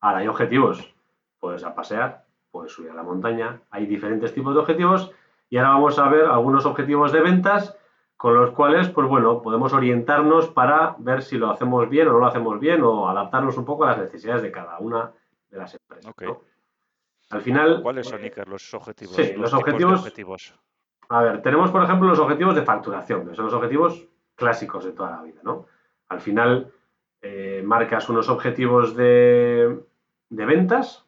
Ahora, 0.00 0.18
hay 0.18 0.28
objetivos. 0.28 0.92
Puedes 1.38 1.64
a 1.64 1.74
pasear, 1.74 2.23
puedes 2.54 2.70
subir 2.70 2.92
a 2.92 2.94
la 2.94 3.02
montaña. 3.02 3.60
Hay 3.70 3.84
diferentes 3.84 4.32
tipos 4.32 4.54
de 4.54 4.60
objetivos. 4.60 5.10
Y 5.50 5.56
ahora 5.56 5.70
vamos 5.70 5.98
a 5.98 6.08
ver 6.08 6.26
algunos 6.26 6.64
objetivos 6.66 7.10
de 7.10 7.20
ventas 7.20 7.76
con 8.16 8.34
los 8.34 8.52
cuales, 8.52 8.88
pues 8.90 9.08
bueno, 9.08 9.42
podemos 9.42 9.72
orientarnos 9.72 10.50
para 10.50 10.94
ver 10.98 11.22
si 11.22 11.36
lo 11.36 11.50
hacemos 11.50 11.88
bien 11.88 12.06
o 12.06 12.12
no 12.12 12.20
lo 12.20 12.26
hacemos 12.26 12.60
bien 12.60 12.80
o 12.84 13.08
adaptarnos 13.08 13.58
un 13.58 13.64
poco 13.64 13.84
a 13.84 13.88
las 13.88 13.98
necesidades 13.98 14.42
de 14.42 14.52
cada 14.52 14.78
una 14.78 15.12
de 15.50 15.58
las 15.58 15.74
empresas. 15.74 16.14
Al 17.30 17.40
final. 17.40 17.82
¿Cuáles 17.82 18.06
son, 18.06 18.22
Iker, 18.22 18.46
los 18.46 18.72
objetivos? 18.72 19.16
Sí, 19.16 19.32
los, 19.36 19.52
objetivos, 19.52 20.54
A 21.08 21.22
ver, 21.22 21.42
tenemos, 21.42 21.72
por 21.72 21.82
ejemplo, 21.82 22.08
los 22.08 22.20
objetivos 22.20 22.54
de 22.54 22.62
facturación, 22.62 23.28
que 23.28 23.34
son 23.34 23.46
los 23.46 23.54
objetivos 23.54 24.06
clásicos 24.36 24.84
de 24.84 24.92
toda 24.92 25.10
la 25.10 25.22
vida, 25.22 25.40
¿no? 25.42 25.66
Al 26.08 26.20
final, 26.20 26.72
eh, 27.20 27.62
marcas 27.64 28.08
unos 28.08 28.28
objetivos 28.28 28.94
de, 28.94 29.80
de 30.28 30.44
ventas 30.46 31.04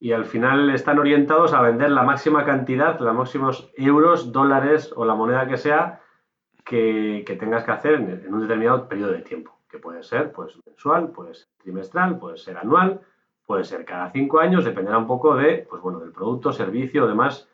y 0.00 0.12
al 0.12 0.24
final 0.24 0.70
están 0.70 0.98
orientados 0.98 1.52
a 1.52 1.62
vender 1.62 1.90
la 1.90 2.02
máxima 2.02 2.44
cantidad, 2.44 2.98
los 3.00 3.14
máximos 3.14 3.70
euros, 3.76 4.32
dólares 4.32 4.92
o 4.94 5.04
la 5.04 5.14
moneda 5.14 5.48
que 5.48 5.56
sea 5.56 6.00
que, 6.64 7.36
tengas 7.38 7.64
que 7.64 7.72
hacer 7.72 7.94
en, 7.94 8.32
un 8.32 8.42
determinado 8.42 8.88
periodo 8.88 9.12
de 9.12 9.22
tiempo, 9.22 9.58
que 9.68 9.78
puede 9.78 10.02
ser 10.02 10.32
pues, 10.32 10.58
mensual, 10.66 11.10
puede 11.10 11.34
ser 11.34 11.48
trimestral, 11.58 12.18
puede 12.18 12.36
ser 12.36 12.58
anual, 12.58 13.00
puede 13.46 13.64
ser 13.64 13.84
cada 13.84 14.10
cinco 14.10 14.40
años, 14.40 14.64
dependerá 14.64 14.98
un 14.98 15.06
poco 15.06 15.34
de, 15.34 15.66
pues, 15.68 15.82
bueno, 15.82 15.98
del 15.98 16.12
producto, 16.12 16.52
servicio 16.52 17.04
o 17.04 17.08
demás 17.08 17.48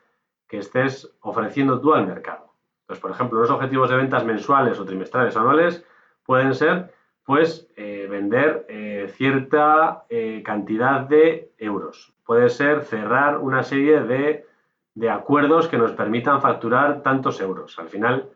que 0.48 0.58
estés 0.58 1.16
ofreciendo 1.20 1.80
tú 1.80 1.94
al 1.94 2.06
mercado. 2.06 2.52
Entonces, 2.82 3.00
por 3.00 3.12
ejemplo, 3.12 3.40
los 3.40 3.50
objetivos 3.50 3.88
de 3.88 3.96
ventas 3.96 4.24
mensuales 4.24 4.78
o 4.78 4.84
trimestrales 4.84 5.34
o 5.36 5.40
anuales 5.40 5.86
pueden 6.26 6.54
ser 6.54 6.93
pues 7.24 7.68
eh, 7.76 8.06
vender 8.08 8.66
eh, 8.68 9.10
cierta 9.16 10.04
eh, 10.08 10.42
cantidad 10.44 11.00
de 11.00 11.52
euros. 11.58 12.12
Puede 12.24 12.50
ser 12.50 12.82
cerrar 12.82 13.38
una 13.38 13.62
serie 13.62 14.00
de, 14.02 14.46
de, 14.94 15.10
acuerdos 15.10 15.68
que 15.68 15.78
nos 15.78 15.92
permitan 15.92 16.42
facturar 16.42 17.02
tantos 17.02 17.40
euros. 17.40 17.78
Al 17.78 17.88
final, 17.88 18.30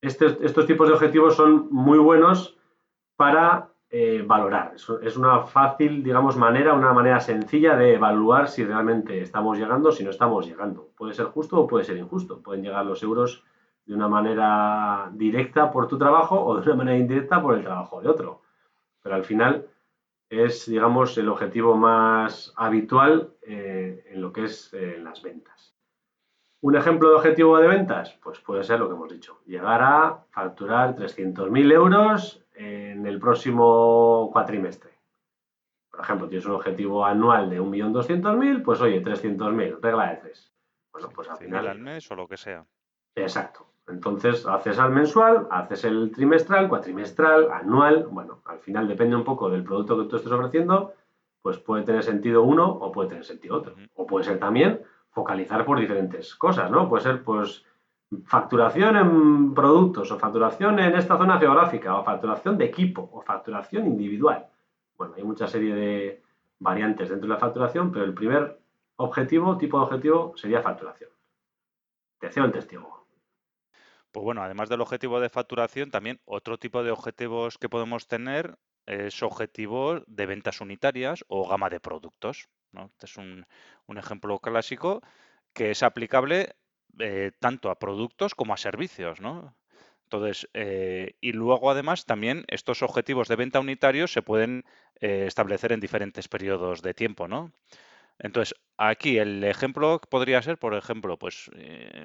estos 0.00 0.66
tipos 0.66 0.88
de 0.88 0.94
objetivos 0.94 1.34
son 1.36 1.68
muy 1.70 1.98
buenos 1.98 2.56
para 3.16 3.70
valorar. 4.26 4.72
Es, 4.74 5.16
una 5.16 5.44
fácil, 5.44 6.02
digamos, 6.02 6.36
manera, 6.36 6.74
una 6.74 6.92
manera 6.92 7.20
sencilla 7.20 7.76
de 7.76 7.94
evaluar 7.94 8.48
si 8.48 8.64
realmente 8.64 9.22
estamos 9.22 9.56
llegando 9.56 9.90
o 9.90 9.92
si 9.92 10.02
no 10.02 10.10
estamos 10.10 10.48
llegando. 10.48 10.88
Puede 10.96 11.14
ser 11.14 11.26
justo 11.26 11.60
o 11.60 11.68
puede 11.68 11.84
ser 11.84 11.96
injusto. 11.96 12.42
Pueden 12.42 12.64
llegar 12.64 12.84
los 12.84 13.04
euros 13.04 13.44
de 13.86 13.94
una 13.94 14.08
manera 14.08 15.10
directa 15.12 15.70
por 15.70 15.88
tu 15.88 15.98
trabajo 15.98 16.42
o 16.42 16.60
de 16.60 16.66
una 16.66 16.76
manera 16.76 16.98
indirecta 16.98 17.40
por 17.40 17.54
el 17.54 17.62
trabajo 17.62 18.00
de 18.00 18.08
otro. 18.08 18.42
Pero 19.02 19.14
al 19.14 19.24
final 19.24 19.66
es, 20.28 20.66
digamos, 20.66 21.16
el 21.18 21.28
objetivo 21.28 21.76
más 21.76 22.52
habitual 22.56 23.34
eh, 23.42 24.04
en 24.10 24.20
lo 24.22 24.32
que 24.32 24.44
es 24.44 24.72
eh, 24.72 24.98
las 25.02 25.22
ventas. 25.22 25.74
Un 26.60 26.76
ejemplo 26.76 27.10
de 27.10 27.16
objetivo 27.16 27.58
de 27.58 27.68
ventas, 27.68 28.18
pues 28.22 28.40
puede 28.40 28.64
ser 28.64 28.80
lo 28.80 28.88
que 28.88 28.94
hemos 28.94 29.12
dicho, 29.12 29.40
llegar 29.44 29.82
a 29.82 30.24
facturar 30.30 30.96
300.000 30.96 31.72
euros 31.72 32.42
en 32.54 33.06
el 33.06 33.18
próximo 33.18 34.30
cuatrimestre. 34.32 34.92
Por 35.90 36.00
ejemplo, 36.00 36.26
tienes 36.26 36.46
un 36.46 36.52
objetivo 36.52 37.04
anual 37.04 37.50
de 37.50 37.60
1.200.000, 37.60 38.62
pues 38.64 38.80
oye, 38.80 39.02
300.000, 39.02 39.78
regla 39.80 40.10
de 40.10 40.16
tres. 40.16 40.52
Bueno, 40.90 41.10
pues 41.14 41.28
al 41.28 41.36
final... 41.36 41.68
al 41.68 41.78
mes 41.78 42.10
o 42.10 42.16
lo 42.16 42.26
que 42.26 42.36
sea. 42.36 42.64
Exacto. 43.14 43.73
Entonces, 43.86 44.46
haces 44.46 44.78
al 44.78 44.92
mensual, 44.92 45.46
haces 45.50 45.84
el 45.84 46.10
trimestral, 46.10 46.68
cuatrimestral, 46.68 47.50
anual. 47.52 48.06
Bueno, 48.10 48.40
al 48.46 48.58
final 48.58 48.88
depende 48.88 49.14
un 49.14 49.24
poco 49.24 49.50
del 49.50 49.62
producto 49.62 49.98
que 49.98 50.08
tú 50.08 50.16
estés 50.16 50.32
ofreciendo, 50.32 50.94
pues 51.42 51.58
puede 51.58 51.82
tener 51.84 52.02
sentido 52.02 52.42
uno 52.42 52.66
o 52.66 52.90
puede 52.90 53.10
tener 53.10 53.24
sentido 53.24 53.56
otro. 53.56 53.74
O 53.94 54.06
puede 54.06 54.24
ser 54.24 54.38
también 54.38 54.80
focalizar 55.10 55.64
por 55.64 55.78
diferentes 55.78 56.34
cosas, 56.34 56.70
¿no? 56.70 56.88
Puede 56.88 57.02
ser, 57.02 57.22
pues, 57.22 57.64
facturación 58.24 58.96
en 58.96 59.54
productos, 59.54 60.10
o 60.10 60.18
facturación 60.18 60.78
en 60.78 60.96
esta 60.96 61.18
zona 61.18 61.38
geográfica, 61.38 61.98
o 61.98 62.04
facturación 62.04 62.56
de 62.56 62.64
equipo, 62.64 63.10
o 63.12 63.20
facturación 63.20 63.86
individual. 63.86 64.46
Bueno, 64.96 65.14
hay 65.16 65.24
mucha 65.24 65.46
serie 65.46 65.74
de 65.74 66.22
variantes 66.58 67.10
dentro 67.10 67.28
de 67.28 67.34
la 67.34 67.40
facturación, 67.40 67.92
pero 67.92 68.04
el 68.04 68.14
primer 68.14 68.58
objetivo, 68.96 69.58
tipo 69.58 69.78
de 69.78 69.84
objetivo, 69.84 70.32
sería 70.36 70.62
facturación. 70.62 71.10
Atención, 72.18 72.52
testigo. 72.52 73.03
Pues 74.14 74.22
bueno, 74.22 74.44
además 74.44 74.68
del 74.68 74.80
objetivo 74.80 75.18
de 75.18 75.28
facturación, 75.28 75.90
también 75.90 76.20
otro 76.24 76.56
tipo 76.56 76.84
de 76.84 76.92
objetivos 76.92 77.58
que 77.58 77.68
podemos 77.68 78.06
tener 78.06 78.56
es 78.86 79.24
objetivo 79.24 80.04
de 80.06 80.26
ventas 80.26 80.60
unitarias 80.60 81.24
o 81.26 81.48
gama 81.48 81.68
de 81.68 81.80
productos. 81.80 82.48
Este 82.92 83.06
es 83.06 83.16
un, 83.16 83.44
ejemplo 83.96 84.38
clásico 84.38 85.02
que 85.52 85.72
es 85.72 85.82
aplicable 85.82 86.54
eh, 87.00 87.32
tanto 87.40 87.70
a 87.70 87.78
productos 87.80 88.36
como 88.36 88.54
a 88.54 88.56
servicios. 88.56 89.20
¿no? 89.20 89.56
Entonces, 90.04 90.48
eh, 90.54 91.16
y 91.20 91.32
luego 91.32 91.72
además 91.72 92.06
también 92.06 92.44
estos 92.46 92.82
objetivos 92.82 93.26
de 93.26 93.34
venta 93.34 93.58
unitarios 93.58 94.12
se 94.12 94.22
pueden 94.22 94.64
eh, 95.00 95.24
establecer 95.26 95.72
en 95.72 95.80
diferentes 95.80 96.28
periodos 96.28 96.82
de 96.82 96.94
tiempo, 96.94 97.26
¿no? 97.26 97.50
Entonces, 98.18 98.54
aquí 98.76 99.18
el 99.18 99.42
ejemplo 99.44 100.00
podría 100.08 100.40
ser, 100.42 100.58
por 100.58 100.74
ejemplo, 100.74 101.18
pues 101.18 101.50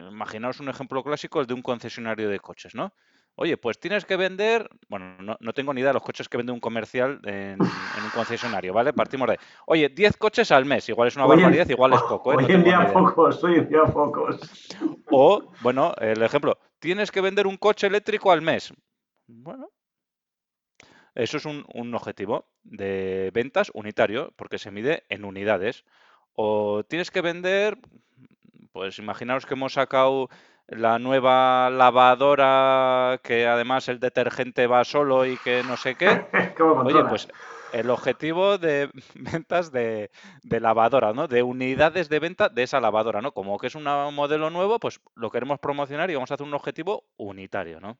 imaginaos 0.09 0.59
un 0.59 0.69
ejemplo 0.69 1.03
clásico, 1.03 1.39
el 1.39 1.47
de 1.47 1.53
un 1.53 1.61
concesionario 1.61 2.29
de 2.29 2.39
coches, 2.39 2.75
¿no? 2.75 2.93
Oye, 3.41 3.55
pues 3.55 3.79
tienes 3.79 4.03
que 4.03 4.17
vender, 4.17 4.69
bueno, 4.89 5.15
no, 5.39 5.53
tengo 5.53 5.73
ni 5.73 5.79
idea 5.79 5.91
de 5.91 5.93
los 5.93 6.03
coches 6.03 6.27
que 6.27 6.35
vende 6.35 6.51
un 6.51 6.59
comercial 6.59 7.21
en, 7.23 7.57
un 7.61 8.09
concesionario, 8.13 8.73
¿vale? 8.73 8.91
Partimos 8.91 9.29
de, 9.29 9.39
oye, 9.65 9.87
10 9.87 10.17
coches 10.17 10.51
al 10.51 10.65
mes, 10.65 10.89
igual 10.89 11.07
es 11.07 11.15
una 11.15 11.25
barbaridad, 11.25 11.69
igual 11.69 11.93
es 11.93 12.01
poco. 12.01 12.33
¿eh? 12.33 12.35
Hoy 12.37 12.51
en 12.51 12.65
día 12.65 12.91
pocos, 12.91 13.41
hoy 13.41 13.59
en 13.59 13.69
día 13.69 13.83
pocos. 13.83 14.67
O, 15.09 15.53
bueno, 15.61 15.93
el 16.01 16.21
ejemplo, 16.21 16.57
tienes 16.79 17.11
que 17.11 17.21
vender 17.21 17.47
un 17.47 17.55
coche 17.55 17.87
eléctrico 17.87 18.29
al 18.29 18.41
mes. 18.41 18.73
Bueno, 19.25 19.69
eso 21.15 21.37
es 21.37 21.45
un, 21.45 21.65
un 21.73 21.93
objetivo 21.95 22.45
de 22.63 23.31
ventas 23.33 23.71
unitario, 23.73 24.33
porque 24.35 24.57
se 24.59 24.71
mide 24.71 25.03
en 25.09 25.25
unidades. 25.25 25.85
O 26.33 26.83
tienes 26.83 27.11
que 27.11 27.21
vender, 27.21 27.77
pues 28.71 28.99
imaginaos 28.99 29.45
que 29.45 29.55
hemos 29.55 29.73
sacado 29.73 30.29
la 30.69 30.99
nueva 30.99 31.69
lavadora 31.69 33.19
que 33.23 33.47
además 33.47 33.89
el 33.89 33.99
detergente 33.99 34.67
va 34.67 34.83
solo 34.83 35.25
y 35.25 35.37
que 35.37 35.63
no 35.63 35.77
sé 35.77 35.95
qué. 35.95 36.25
Oye, 36.85 37.03
pues 37.05 37.27
el 37.73 37.89
objetivo 37.89 38.57
de 38.57 38.89
ventas 39.15 39.71
de, 39.71 40.09
lavadora, 40.43 41.13
¿no? 41.13 41.27
De 41.27 41.43
unidades 41.43 42.09
de 42.09 42.19
venta 42.19 42.49
de 42.49 42.63
esa 42.63 42.79
lavadora, 42.79 43.21
¿no? 43.21 43.31
Como 43.31 43.57
que 43.57 43.67
es 43.67 43.75
un 43.75 43.83
modelo 43.83 44.49
nuevo, 44.49 44.79
pues 44.79 44.99
lo 45.15 45.31
queremos 45.31 45.59
promocionar 45.59 46.09
y 46.09 46.15
vamos 46.15 46.31
a 46.31 46.35
hacer 46.35 46.45
un 46.47 46.53
objetivo 46.53 47.05
unitario, 47.17 47.79
¿no? 47.79 47.97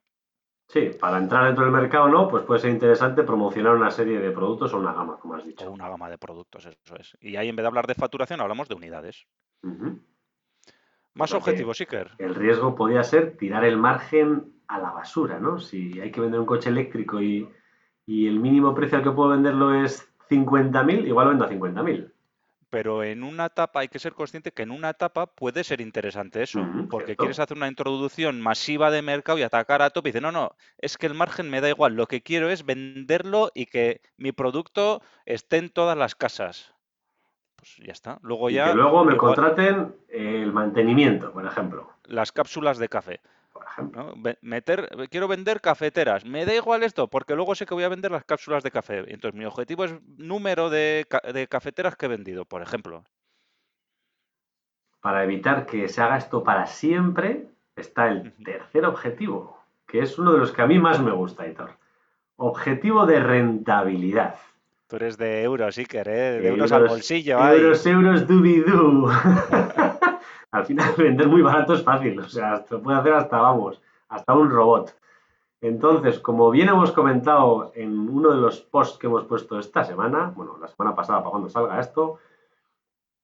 Sí, 0.70 0.92
para 1.00 1.18
entrar 1.18 1.48
dentro 1.48 1.64
del 1.64 1.74
mercado, 1.74 2.10
¿no? 2.10 2.28
Pues 2.28 2.44
puede 2.44 2.60
ser 2.60 2.70
interesante 2.70 3.24
promocionar 3.24 3.76
una 3.76 3.90
serie 3.90 4.20
de 4.20 4.30
productos 4.30 4.72
o 4.72 4.78
una 4.78 4.94
gama, 4.94 5.18
como 5.18 5.34
has 5.34 5.44
dicho. 5.44 5.68
O 5.68 5.72
una 5.72 5.90
gama 5.90 6.12
de 6.12 6.20
productos, 6.20 6.64
eso 6.68 6.96
es. 6.96 7.18
Y 7.20 7.38
ahí 7.38 7.50
en 7.50 7.56
vez 7.56 7.64
de 7.64 7.68
hablar 7.68 7.88
de 7.88 7.96
facturación, 7.96 8.40
hablamos 8.40 8.70
de 8.70 8.76
unidades. 8.76 9.26
Más 11.16 11.34
objetivos, 11.34 11.80
Iker. 11.82 12.12
El 12.20 12.36
riesgo 12.36 12.76
podría 12.76 13.04
ser 13.04 13.36
tirar 13.36 13.66
el 13.66 13.78
margen 13.78 14.54
a 14.68 14.78
la 14.78 14.92
basura, 14.92 15.40
¿no? 15.40 15.60
Si 15.60 16.00
hay 16.00 16.12
que 16.12 16.22
vender 16.22 16.40
un 16.40 16.46
coche 16.46 16.70
eléctrico 16.70 17.20
y, 17.20 17.50
el 18.06 18.40
mínimo 18.40 18.76
precio 18.76 19.00
al 19.00 19.04
que 19.04 19.12
puedo 19.12 19.30
venderlo 19.30 19.74
es 19.74 20.08
50.000, 20.30 21.08
igual 21.08 21.30
vendo 21.30 21.46
a 21.46 21.50
50.000. 21.50 22.14
Pero 22.70 23.04
en 23.04 23.24
una 23.24 23.48
etapa 23.48 23.80
hay 23.80 23.88
que 23.88 24.00
ser 24.00 24.14
consciente 24.14 24.52
que 24.52 24.64
en 24.64 24.72
una 24.72 24.92
etapa 24.92 25.26
puede 25.26 25.64
ser 25.64 25.82
interesante 25.82 26.44
eso, 26.44 26.66
porque 26.90 27.16
quieres 27.16 27.40
hacer 27.40 27.58
una 27.58 27.68
introducción 27.68 28.40
masiva 28.42 28.92
de 28.92 29.02
mercado 29.02 29.40
y 29.40 29.44
atacar 29.44 29.82
a 29.82 29.90
tope 29.90 30.10
y 30.10 30.12
dices, 30.12 30.22
no, 30.22 30.32
no, 30.32 30.56
es 30.78 30.98
que 30.98 31.08
el 31.08 31.16
margen 31.16 31.50
me 31.50 31.62
da 31.62 31.70
igual, 31.70 31.96
lo 31.96 32.06
que 32.06 32.22
quiero 32.22 32.50
es 32.50 32.66
venderlo 32.66 33.52
y 33.56 33.66
que 33.66 34.02
mi 34.18 34.32
producto 34.32 35.02
esté 35.26 35.58
en 35.58 35.70
todas 35.70 35.98
las 35.98 36.14
casas 36.14 36.76
pues 37.60 37.76
ya 37.86 37.92
está. 37.92 38.20
Luego 38.22 38.50
ya. 38.50 38.70
que 38.70 38.76
luego 38.76 39.04
me 39.04 39.18
contraten 39.18 39.94
el 40.08 40.52
mantenimiento, 40.54 41.32
por 41.32 41.46
ejemplo. 41.46 41.90
Las 42.06 42.32
cápsulas 42.32 42.78
de 42.78 42.88
café. 42.88 43.20
Por 43.52 43.64
ejemplo. 43.64 44.14
Meter, 44.42 44.90
quiero 45.10 45.28
vender 45.28 45.62
cafeteras. 45.62 46.26
Me 46.26 46.46
da 46.46 46.54
igual 46.54 46.84
esto, 46.84 47.08
porque 47.08 47.36
luego 47.36 47.56
sé 47.56 47.66
que 47.66 47.74
voy 47.74 47.84
a 47.84 47.90
vender 47.90 48.12
las 48.12 48.24
cápsulas 48.24 48.64
de 48.64 48.72
café. 48.72 49.00
Entonces, 49.12 49.38
mi 49.38 49.46
objetivo 49.46 49.86
es 49.86 49.96
número 50.18 50.70
de, 50.70 51.08
cafeteras 51.50 51.96
que 51.96 52.06
he 52.06 52.10
vendido, 52.10 52.46
por 52.46 52.62
ejemplo. 52.62 53.04
Para 55.02 55.24
evitar 55.24 55.66
que 55.66 55.88
se 55.88 56.02
haga 56.02 56.18
esto 56.18 56.44
para 56.44 56.68
siempre, 56.68 57.48
está 57.76 58.10
el 58.10 58.34
tercer 58.44 58.86
objetivo, 58.86 59.58
que 59.88 60.00
es 60.02 60.20
uno 60.20 60.34
de 60.34 60.40
los 60.40 60.52
que 60.52 60.62
a 60.62 60.68
mí 60.68 60.78
más 60.78 61.02
me 61.02 61.12
gusta, 61.12 61.48
Hitor. 61.48 61.72
Objetivo 62.36 63.06
de 63.06 63.20
rentabilidad. 63.20 64.36
Tú 64.88 64.96
eres 64.96 65.18
de 65.18 65.44
euros, 65.44 65.78
Iker, 65.78 66.08
¿eh? 66.08 66.40
De 66.42 66.48
euros, 66.48 66.72
al 66.72 66.88
bolsillo. 66.88 67.38
Euros, 67.48 67.86
euros, 67.86 68.28
dubidú. 68.28 69.10
al 70.52 70.66
final, 70.66 70.94
vender 70.98 71.28
muy 71.28 71.42
barato 71.42 71.74
es 71.74 71.84
fácil. 71.84 72.20
O 72.20 72.30
sea, 72.30 72.58
se 72.66 72.78
puede 72.78 72.98
hacer 72.98 73.14
hasta, 73.14 73.40
vamos, 73.40 73.82
hasta 74.10 74.34
un 74.34 74.50
robot. 74.50 74.96
Entonces, 75.62 76.20
como 76.20 76.50
bien 76.52 76.70
hemos 76.70 76.92
comentado 76.92 77.72
en 77.76 78.08
uno 78.10 78.30
de 78.32 78.38
los 78.38 78.62
posts 78.62 78.98
que 78.98 79.08
hemos 79.08 79.26
puesto 79.26 79.60
esta 79.60 79.84
semana, 79.84 80.32
bueno, 80.36 80.58
la 80.60 80.68
semana 80.68 80.96
pasada 80.96 81.20
para 81.20 81.32
cuando 81.32 81.50
salga 81.50 81.80
esto, 81.80 82.18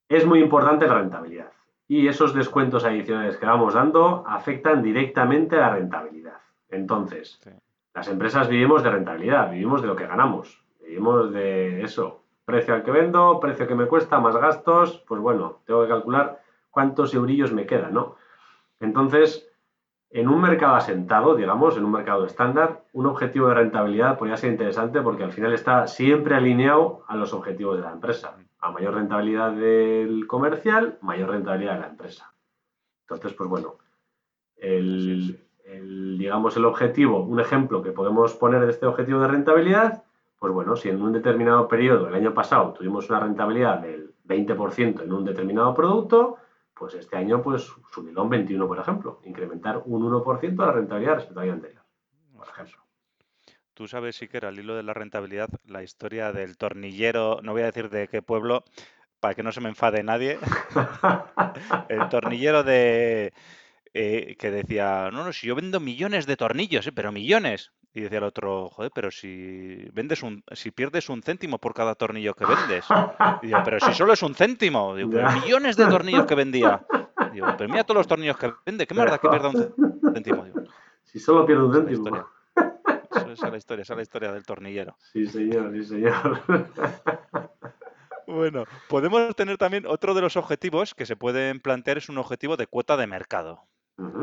es 0.09 0.25
muy 0.25 0.39
importante 0.41 0.88
la 0.88 0.95
rentabilidad. 0.95 1.51
Y 1.88 2.07
esos 2.07 2.33
descuentos 2.33 2.83
adicionales 2.83 3.38
que 3.38 3.45
vamos 3.45 3.74
dando 3.75 4.24
afectan 4.27 4.81
directamente 4.83 5.55
a 5.55 5.62
la 5.62 5.69
rentabilidad. 5.75 6.38
Entonces, 6.69 7.39
Sí. 7.43 7.51
las 7.93 8.07
empresas 8.09 8.50
vivimos 8.50 8.83
de 8.83 8.89
rentabilidad, 8.91 9.51
vivimos 9.51 9.81
de 9.81 9.88
lo 9.88 9.95
que 9.95 10.07
ganamos, 10.07 10.62
vivimos 10.81 11.31
de 11.31 11.83
eso, 11.83 12.21
precio 12.43 12.74
al 12.74 12.83
que 12.83 12.91
vendo, 12.91 13.39
precio 13.39 13.67
que 13.67 13.75
me 13.75 13.85
cuesta, 13.88 14.19
más 14.19 14.35
gastos, 14.35 15.03
pues 15.07 15.21
bueno, 15.21 15.59
tengo 15.65 15.83
que 15.83 15.89
calcular 15.89 16.41
cuántos 16.75 17.13
eurillos 17.13 17.53
me 17.53 17.65
quedan, 17.65 17.94
¿no? 17.94 18.17
Entonces, 18.82 19.50
en 20.10 20.27
un 20.27 20.41
mercado 20.41 20.75
asentado, 20.75 21.34
digamos, 21.34 21.77
en 21.77 21.86
un 21.86 21.94
mercado 21.94 22.25
estándar, 22.25 22.84
un 22.91 23.05
objetivo 23.05 23.48
de 23.48 23.53
rentabilidad 23.53 24.17
podría 24.17 24.36
ser 24.36 24.51
interesante 24.51 25.01
porque 25.01 25.24
al 25.24 25.32
final 25.32 25.53
está 25.53 25.88
siempre 25.88 26.36
alineado 26.36 27.05
a 27.08 27.15
los 27.15 27.32
objetivos 27.32 27.77
de 27.77 27.84
la 27.84 27.94
empresa. 27.94 28.36
A 28.60 28.72
mayor 28.72 28.96
rentabilidad 28.96 29.53
del 29.53 30.27
comercial, 30.27 30.98
mayor 31.01 31.29
rentabilidad 31.29 31.75
de 31.75 31.79
la 31.79 31.88
empresa. 31.88 32.34
Entonces, 33.03 33.32
pues 33.32 33.50
bueno, 33.50 33.75
el, 34.58 35.48
el, 35.63 36.17
digamos, 36.17 36.58
el 36.58 36.65
objetivo, 36.65 37.24
un 37.24 37.39
ejemplo 37.39 37.82
que 37.82 37.94
podemos 37.94 38.34
poner 38.34 38.65
de 38.65 38.72
este 38.72 38.86
objetivo 38.86 39.22
de 39.22 39.29
rentabilidad, 39.29 40.03
pues 40.39 40.51
bueno, 40.51 40.75
si 40.75 40.89
en 40.89 41.01
un 41.01 41.13
determinado 41.13 41.70
periodo, 41.70 42.10
el 42.10 42.15
año 42.15 42.34
pasado, 42.34 42.74
tuvimos 42.74 43.10
una 43.10 43.22
rentabilidad 43.22 43.79
del 43.79 44.13
20% 44.27 45.03
en 45.03 45.13
un 45.13 45.24
determinado 45.24 45.74
producto, 45.74 46.38
pues 46.75 46.94
este 46.94 47.15
año 47.15 47.41
pues 47.41 47.72
subirlo 47.91 48.24
un 48.24 48.29
21, 48.29 48.67
por 48.67 48.79
ejemplo, 48.79 49.22
incrementar 49.24 49.82
un 49.86 50.03
1% 50.03 50.65
la 50.65 50.72
rentabilidad 50.72 51.15
respecto 51.15 51.39
al 51.39 51.46
año 51.46 51.53
anterior, 51.53 51.84
por 52.36 52.48
ejemplo. 52.48 52.84
Tú 53.74 53.88
sabes, 53.88 54.15
sí 54.15 54.27
que 54.27 54.38
era 54.38 54.50
al 54.50 54.60
hilo 54.60 54.75
de 54.75 54.84
la 54.84 54.94
rentabilidad, 54.94 55.50
la 55.65 55.84
historia 55.84 56.32
del 56.32 56.58
tornillero, 56.58 57.39
no 57.44 57.51
voy 57.51 57.63
a 57.63 57.65
decir 57.65 57.89
de 57.89 58.08
qué 58.08 58.22
pueblo, 58.22 58.63
para 59.20 59.34
que 59.34 59.44
no 59.44 59.51
se 59.51 59.62
me 59.62 59.70
enfade 59.70 60.03
nadie, 60.03 60.38
el 61.89 62.10
tornillero 62.10 62.63
de 62.63 63.34
eh, 63.94 64.36
que 64.38 64.51
decía, 64.51 65.10
no, 65.12 65.24
no, 65.24 65.34
si 65.34 65.48
yo 65.48 65.55
vendo 65.55 65.79
millones 65.79 66.25
de 66.25 66.38
tornillos, 66.38 66.86
eh, 66.88 66.91
pero 66.91 67.12
millones. 67.12 67.72
Y 67.95 68.01
decía 68.01 68.17
el 68.17 68.25
otro, 68.25 68.69
joder, 68.71 68.91
pero 68.93 69.09
si 69.09 69.89
vendes 69.93 70.21
un, 70.21 70.43
si 70.51 70.71
pierdes 70.71 71.07
un 71.07 71.23
céntimo 71.23 71.59
por 71.59 71.73
cada 71.73 71.95
tornillo 71.95 72.33
que 72.33 72.45
vendes. 72.45 72.85
Y 73.41 73.47
digo, 73.47 73.59
pero 73.63 73.79
si 73.79 73.93
solo 73.93 74.11
es 74.11 74.21
un 74.21 74.35
céntimo. 74.35 74.93
Digo, 74.95 75.09
pero 75.11 75.31
millones 75.31 75.77
de 75.77 75.85
tornillos 75.85 76.25
que 76.25 76.35
vendía. 76.35 76.85
Digo, 77.33 77.47
pero 77.57 77.69
mira 77.69 77.83
todos 77.83 77.99
los 77.99 78.07
tornillos 78.07 78.37
que 78.37 78.51
vende, 78.65 78.85
¿qué 78.85 78.93
más 78.93 79.09
da 79.09 79.17
que 79.17 79.29
pierda 79.29 79.49
un 79.49 80.13
céntimo? 80.13 80.43
Digo, 80.43 80.63
Si 81.05 81.19
solo 81.19 81.45
pierdo 81.45 81.67
un 81.67 81.73
céntimo. 81.73 82.27
Esa 83.31 83.47
es 83.47 83.51
la 83.51 83.57
historia, 83.57 83.81
esa 83.83 83.93
es 83.93 83.97
la 83.97 84.03
historia 84.03 84.31
del 84.33 84.45
tornillero. 84.45 84.95
Sí, 85.13 85.25
señor, 85.27 85.71
sí, 85.71 85.83
señor. 85.85 86.41
Bueno, 88.27 88.63
podemos 88.89 89.35
tener 89.35 89.57
también 89.59 89.85
otro 89.85 90.15
de 90.15 90.21
los 90.21 90.35
objetivos 90.35 90.95
que 90.95 91.05
se 91.05 91.15
pueden 91.15 91.59
plantear 91.59 91.99
es 91.99 92.09
un 92.09 92.17
objetivo 92.17 92.57
de 92.57 92.65
cuota 92.65 92.97
de 92.97 93.05
mercado. 93.05 93.61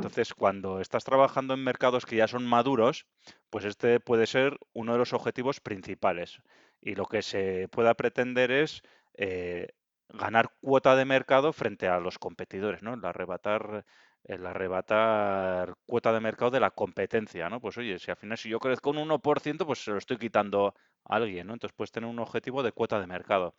Entonces, 0.03 0.35
cuando 0.35 0.81
estás 0.81 1.05
trabajando 1.05 1.55
en 1.55 1.63
mercados 1.65 2.07
que 2.07 2.17
ya 2.17 2.27
son 2.29 2.47
maduros, 2.47 3.07
pues 3.51 3.65
este 3.65 4.01
puede 4.01 4.27
ser 4.27 4.59
uno 4.73 4.93
de 4.93 4.99
los 4.99 5.13
objetivos 5.13 5.61
principales. 5.61 6.43
Y 6.81 6.95
lo 6.97 7.07
que 7.07 7.23
se 7.23 7.69
pueda 7.69 7.95
pretender 7.95 8.51
es 8.51 8.83
eh, 9.15 9.69
ganar 10.09 10.51
cuota 10.61 10.97
de 10.97 11.05
mercado 11.05 11.53
frente 11.53 11.89
a 11.89 12.01
los 12.01 12.19
competidores, 12.19 12.83
¿no? 12.83 12.95
El 12.95 13.05
arrebatar, 13.05 13.85
el 14.25 14.45
arrebatar 14.47 15.75
cuota 15.87 16.13
de 16.13 16.21
mercado 16.21 16.51
de 16.51 16.61
la 16.61 16.71
competencia, 16.73 17.49
¿no? 17.49 17.61
Pues 17.61 17.79
oye, 17.79 17.99
si 17.99 18.11
al 18.11 18.17
final 18.17 18.39
si 18.39 18.49
yo 18.49 18.59
crezco 18.61 18.91
un 18.91 18.99
1%, 18.99 19.67
pues 19.67 19.85
se 19.85 19.93
lo 19.93 19.99
estoy 19.99 20.19
quitando 20.19 20.75
a 21.05 21.17
alguien, 21.17 21.47
¿no? 21.47 21.53
Entonces 21.55 21.77
puedes 21.77 21.93
tener 21.93 22.11
un 22.11 22.19
objetivo 22.19 22.63
de 22.63 22.73
cuota 22.73 23.01
de 23.01 23.07
mercado. 23.07 23.55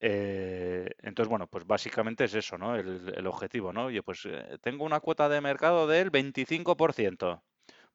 Eh, 0.00 0.88
entonces, 1.02 1.28
bueno, 1.28 1.46
pues 1.46 1.66
básicamente 1.66 2.24
es 2.24 2.34
eso, 2.34 2.56
¿no? 2.56 2.74
El, 2.74 3.26
objetivo, 3.26 3.72
¿no? 3.72 3.86
Oye, 3.86 4.02
pues 4.02 4.22
eh, 4.24 4.58
tengo 4.62 4.84
una 4.84 5.00
cuota 5.00 5.28
de 5.28 5.40
mercado 5.40 5.86
del 5.86 6.10
25%. 6.10 7.42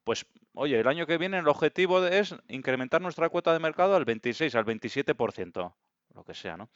Pues, 0.04 0.24
oye, 0.54 0.78
el 0.78 0.86
año 0.86 1.06
que 1.06 1.18
viene 1.18 1.38
el 1.38 1.48
objetivo 1.48 2.04
es 2.06 2.34
incrementar 2.48 3.02
nuestra 3.02 3.28
cuota 3.28 3.52
de 3.52 3.58
mercado 3.58 3.96
al 3.96 4.04
26, 4.04 4.54
al 4.54 4.64
27%, 4.64 5.74
lo 6.14 6.24
que 6.24 6.34
sea, 6.34 6.56
¿no? 6.56 6.70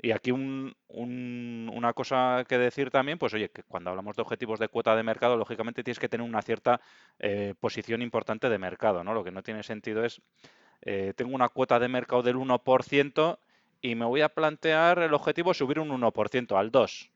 Y 0.00 0.10
aquí 0.12 0.32
un- 0.32 0.74
un- 0.88 1.70
una 1.72 1.92
cosa 1.92 2.44
que 2.48 2.58
decir 2.58 2.90
también, 2.90 3.18
pues 3.18 3.34
oye, 3.34 3.50
que 3.50 3.62
cuando 3.64 3.90
hablamos 3.90 4.16
de 4.16 4.22
objetivos 4.22 4.58
de 4.58 4.68
cuota 4.68 4.96
de 4.96 5.04
mercado, 5.04 5.36
lógicamente 5.36 5.84
tienes 5.84 6.00
que 6.00 6.08
tener 6.08 6.26
una 6.28 6.42
cierta 6.42 6.80
eh, 7.20 7.54
posición 7.60 8.02
importante 8.02 8.48
de 8.48 8.58
mercado, 8.58 9.04
¿no? 9.04 9.14
Lo 9.14 9.22
que 9.24 9.30
no 9.30 9.42
tiene 9.44 9.62
sentido 9.62 10.04
es, 10.04 10.20
tengo 11.16 11.34
una 11.34 11.48
cuota 11.48 11.78
de 11.78 11.88
mercado 11.88 12.22
del 12.22 12.36
1% 12.36 13.38
y 13.82 13.94
me 13.94 14.06
voy 14.06 14.22
a 14.22 14.28
plantear 14.28 15.00
el 15.00 15.12
objetivo 15.12 15.52
subir 15.52 15.78
un 15.80 15.90
1% 15.90 16.56
al 16.56 16.70
2%. 16.70 17.12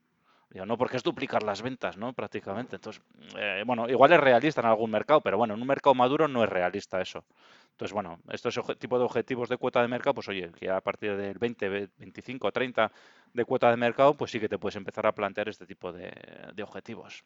Digo, 0.51 0.65
no, 0.65 0.79
porque 0.79 0.97
es 0.97 1.03
duplicar 1.03 1.43
las 1.43 1.61
ventas, 1.61 1.97
¿no? 1.97 2.13
Prácticamente. 2.13 2.77
Entonces, 2.77 3.03
eh, 3.37 3.63
bueno, 3.67 3.89
igual 3.89 4.13
es 4.13 4.21
realista 4.21 4.61
en 4.61 4.69
algún 4.69 4.91
mercado, 4.91 5.21
pero 5.21 5.37
bueno, 5.37 5.55
en 5.55 5.61
un 5.61 5.67
mercado 5.67 5.95
maduro 5.95 6.29
no 6.29 6.45
es 6.45 6.49
realista 6.49 7.01
eso. 7.01 7.25
Entonces, 7.73 7.93
bueno, 7.93 8.21
estos 8.31 8.59
tipos 8.79 8.99
de 9.01 9.05
objetivos 9.05 9.49
de 9.49 9.57
cuota 9.59 9.83
de 9.83 9.89
mercado, 9.89 10.15
pues 10.15 10.29
oye, 10.29 10.51
que 10.59 10.71
a 10.71 10.81
partir 10.81 11.17
del 11.17 11.37
20, 11.37 11.69
ve- 11.69 11.89
25, 11.99 12.53
30 12.53 12.91
de 13.35 13.45
cuota 13.45 13.71
de 13.71 13.77
mercado, 13.77 14.15
pues 14.15 14.31
sí 14.31 14.39
que 14.41 14.49
te 14.49 14.57
puedes 14.57 14.77
empezar 14.77 15.07
a 15.07 15.13
plantear 15.13 15.49
este 15.49 15.67
tipo 15.67 15.93
de, 15.93 16.13
de 16.55 16.63
objetivos. 16.63 17.25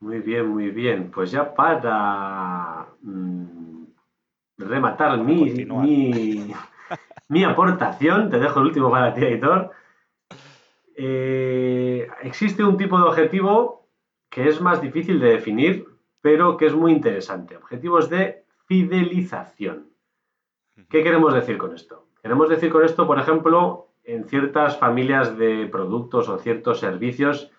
Muy 0.00 0.18
bien, 0.18 0.48
muy 0.48 0.70
bien. 0.70 1.10
Pues 1.10 1.30
ya 1.30 1.54
para 1.54 2.86
mm, 3.00 3.84
rematar 4.58 5.16
mi, 5.18 5.54
mi 7.28 7.44
aportación, 7.44 8.30
te 8.30 8.38
dejo 8.38 8.60
el 8.60 8.66
último 8.66 8.90
para 8.90 9.14
ti, 9.14 9.24
Editor. 9.24 9.70
Eh, 10.96 12.08
existe 12.22 12.62
un 12.64 12.76
tipo 12.76 12.98
de 12.98 13.04
objetivo 13.04 13.88
que 14.30 14.48
es 14.48 14.60
más 14.60 14.80
difícil 14.80 15.20
de 15.20 15.30
definir, 15.30 15.86
pero 16.20 16.56
que 16.56 16.66
es 16.66 16.74
muy 16.74 16.92
interesante. 16.92 17.56
Objetivos 17.56 18.10
de 18.10 18.44
fidelización. 18.66 19.90
¿Qué 20.88 21.02
queremos 21.02 21.34
decir 21.34 21.56
con 21.58 21.74
esto? 21.74 22.08
Queremos 22.22 22.48
decir 22.48 22.72
con 22.72 22.84
esto, 22.84 23.06
por 23.06 23.18
ejemplo, 23.18 23.88
en 24.02 24.24
ciertas 24.24 24.78
familias 24.78 25.36
de 25.38 25.66
productos 25.66 26.28
o 26.28 26.38
ciertos 26.38 26.80
servicios 26.80 27.50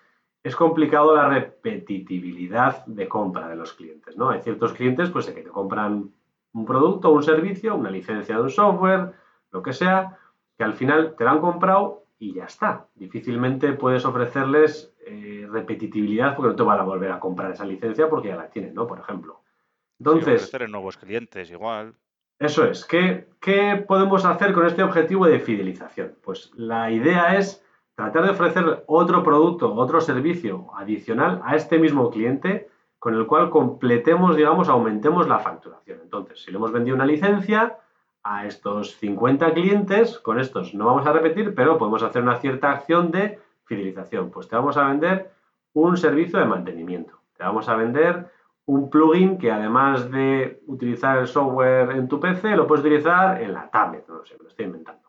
es 0.42 0.54
complicado 0.54 1.14
la 1.14 1.28
repetitividad 1.28 2.86
de 2.86 3.08
compra 3.08 3.48
de 3.48 3.56
los 3.56 3.72
clientes, 3.72 4.16
¿no? 4.16 4.30
Hay 4.30 4.42
ciertos 4.42 4.72
clientes 4.74 5.10
pues 5.10 5.26
que 5.26 5.42
te 5.42 5.50
compran 5.50 6.12
un 6.56 6.64
producto, 6.64 7.10
un 7.10 7.22
servicio, 7.22 7.74
una 7.76 7.90
licencia 7.90 8.36
de 8.36 8.42
un 8.42 8.50
software, 8.50 9.12
lo 9.50 9.62
que 9.62 9.72
sea, 9.72 10.18
que 10.56 10.64
al 10.64 10.72
final 10.72 11.14
te 11.16 11.24
lo 11.24 11.30
han 11.30 11.40
comprado 11.40 12.04
y 12.18 12.32
ya 12.32 12.44
está. 12.44 12.86
Difícilmente 12.94 13.74
puedes 13.74 14.06
ofrecerles 14.06 14.94
eh, 15.06 15.46
repetitividad 15.50 16.34
porque 16.34 16.50
no 16.50 16.56
te 16.56 16.62
van 16.62 16.80
a 16.80 16.84
volver 16.84 17.12
a 17.12 17.20
comprar 17.20 17.52
esa 17.52 17.66
licencia 17.66 18.08
porque 18.08 18.28
ya 18.28 18.36
la 18.36 18.48
tienen, 18.48 18.74
¿no? 18.74 18.86
Por 18.86 18.98
ejemplo. 18.98 19.42
Sí, 19.42 19.94
Entonces, 19.98 20.52
en 20.54 20.70
nuevos 20.70 20.96
clientes, 20.96 21.50
igual. 21.50 21.94
eso 22.38 22.64
es. 22.64 22.86
¿Qué, 22.86 23.28
qué 23.40 23.84
podemos 23.86 24.24
hacer 24.24 24.54
con 24.54 24.66
este 24.66 24.82
objetivo 24.82 25.26
de 25.26 25.40
fidelización? 25.40 26.14
Pues 26.22 26.52
la 26.54 26.90
idea 26.90 27.36
es 27.36 27.62
tratar 27.94 28.24
de 28.24 28.30
ofrecer 28.30 28.82
otro 28.86 29.22
producto, 29.22 29.74
otro 29.74 30.00
servicio 30.00 30.68
adicional 30.74 31.42
a 31.44 31.54
este 31.54 31.78
mismo 31.78 32.10
cliente 32.10 32.68
con 33.06 33.14
el 33.14 33.28
cual 33.28 33.50
completemos, 33.50 34.34
digamos, 34.34 34.68
aumentemos 34.68 35.28
la 35.28 35.38
facturación. 35.38 36.00
Entonces, 36.02 36.42
si 36.42 36.50
le 36.50 36.56
hemos 36.56 36.72
vendido 36.72 36.96
una 36.96 37.06
licencia 37.06 37.78
a 38.24 38.46
estos 38.46 38.96
50 38.96 39.52
clientes, 39.54 40.18
con 40.18 40.40
estos 40.40 40.74
no 40.74 40.86
vamos 40.86 41.06
a 41.06 41.12
repetir, 41.12 41.54
pero 41.54 41.78
podemos 41.78 42.02
hacer 42.02 42.20
una 42.22 42.38
cierta 42.38 42.72
acción 42.72 43.12
de 43.12 43.38
fidelización. 43.64 44.32
Pues 44.32 44.48
te 44.48 44.56
vamos 44.56 44.76
a 44.76 44.88
vender 44.88 45.30
un 45.72 45.96
servicio 45.96 46.40
de 46.40 46.46
mantenimiento. 46.46 47.14
Te 47.36 47.44
vamos 47.44 47.68
a 47.68 47.76
vender 47.76 48.28
un 48.64 48.90
plugin 48.90 49.38
que 49.38 49.52
además 49.52 50.10
de 50.10 50.64
utilizar 50.66 51.18
el 51.18 51.28
software 51.28 51.92
en 51.92 52.08
tu 52.08 52.18
PC, 52.18 52.56
lo 52.56 52.66
puedes 52.66 52.84
utilizar 52.84 53.40
en 53.40 53.52
la 53.52 53.70
tablet, 53.70 54.04
no 54.08 54.16
lo 54.16 54.26
sé, 54.26 54.34
me 54.36 54.42
lo 54.42 54.48
estoy 54.48 54.66
inventando. 54.66 55.08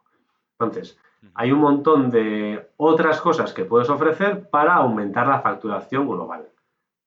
Entonces, 0.59 0.99
hay 1.33 1.51
un 1.51 1.61
montón 1.61 2.11
de 2.11 2.69
otras 2.77 3.19
cosas 3.21 3.53
que 3.53 3.65
puedes 3.65 3.89
ofrecer 3.89 4.51
para 4.51 4.75
aumentar 4.75 5.25
la 5.25 5.41
facturación 5.41 6.07
global. 6.07 6.47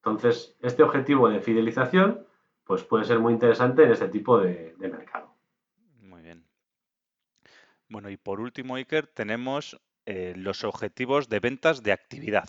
Entonces, 0.03 0.57
este 0.63 0.83
objetivo 0.83 1.29
de 1.29 1.41
fidelización, 1.41 2.27
pues 2.65 2.85
puede 2.85 3.05
ser 3.05 3.19
muy 3.19 3.35
interesante 3.35 3.85
en 3.85 3.93
este 3.93 4.09
tipo 4.09 4.39
de, 4.39 4.75
mercado. 4.79 5.37
Muy 5.99 6.23
bien. 6.23 6.47
Bueno, 7.89 8.09
y 8.09 8.17
por 8.17 8.41
último, 8.41 8.77
Iker, 8.77 9.09
tenemos 9.09 9.79
eh, 10.07 10.33
los 10.37 10.65
objetivos 10.65 11.29
de 11.29 11.41
ventas 11.41 11.83
de 11.83 11.93
actividad. 11.93 12.49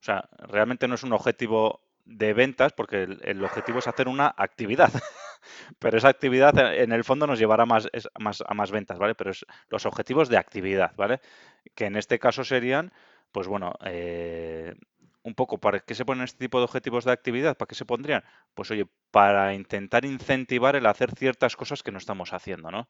O 0.00 0.02
sea, 0.02 0.28
realmente 0.38 0.88
no 0.88 0.96
es 0.96 1.04
un 1.04 1.12
objetivo 1.12 1.82
de 2.04 2.32
ventas 2.32 2.72
porque 2.72 3.02
el, 3.02 3.44
objetivo 3.44 3.78
es 3.78 3.86
hacer 3.86 4.08
una 4.08 4.34
actividad. 4.36 4.90
Pero 5.78 5.98
esa 5.98 6.08
actividad 6.08 6.58
eh, 6.58 6.82
en 6.82 6.90
el 6.90 7.04
fondo 7.04 7.28
nos 7.28 7.38
llevará 7.38 7.64
más, 7.64 7.88
más- 8.18 8.42
a 8.44 8.54
más 8.54 8.72
ventas, 8.72 8.98
¿vale? 8.98 9.14
Pero 9.14 9.30
es 9.30 9.46
los 9.68 9.86
objetivos 9.86 10.28
de 10.28 10.38
actividad, 10.38 10.94
¿vale? 10.96 11.20
Que 11.76 11.86
en 11.86 11.94
este 11.94 12.18
caso 12.18 12.42
serían, 12.42 12.92
pues 13.30 13.46
bueno, 13.46 13.74
eh, 13.84 14.74
un 15.28 15.34
poco, 15.34 15.58
¿para 15.58 15.80
qué 15.80 15.94
se 15.94 16.04
ponen 16.08 16.24
este 16.24 16.38
tipo 16.44 16.58
de 16.58 16.64
objetivos 16.64 17.04
de 17.04 17.12
actividad? 17.12 17.56
¿Para 17.56 17.68
qué 17.68 17.74
se 17.74 17.84
pondrían? 17.84 18.22
Pues 18.54 18.70
oye, 18.70 18.86
para 19.10 19.54
intentar 19.54 20.04
incentivar 20.04 20.76
el 20.76 20.86
hacer 20.86 21.10
ciertas 21.16 21.56
cosas 21.56 21.82
que 21.82 21.92
no 21.92 21.98
estamos 21.98 22.32
haciendo, 22.32 22.70
¿no? 22.70 22.88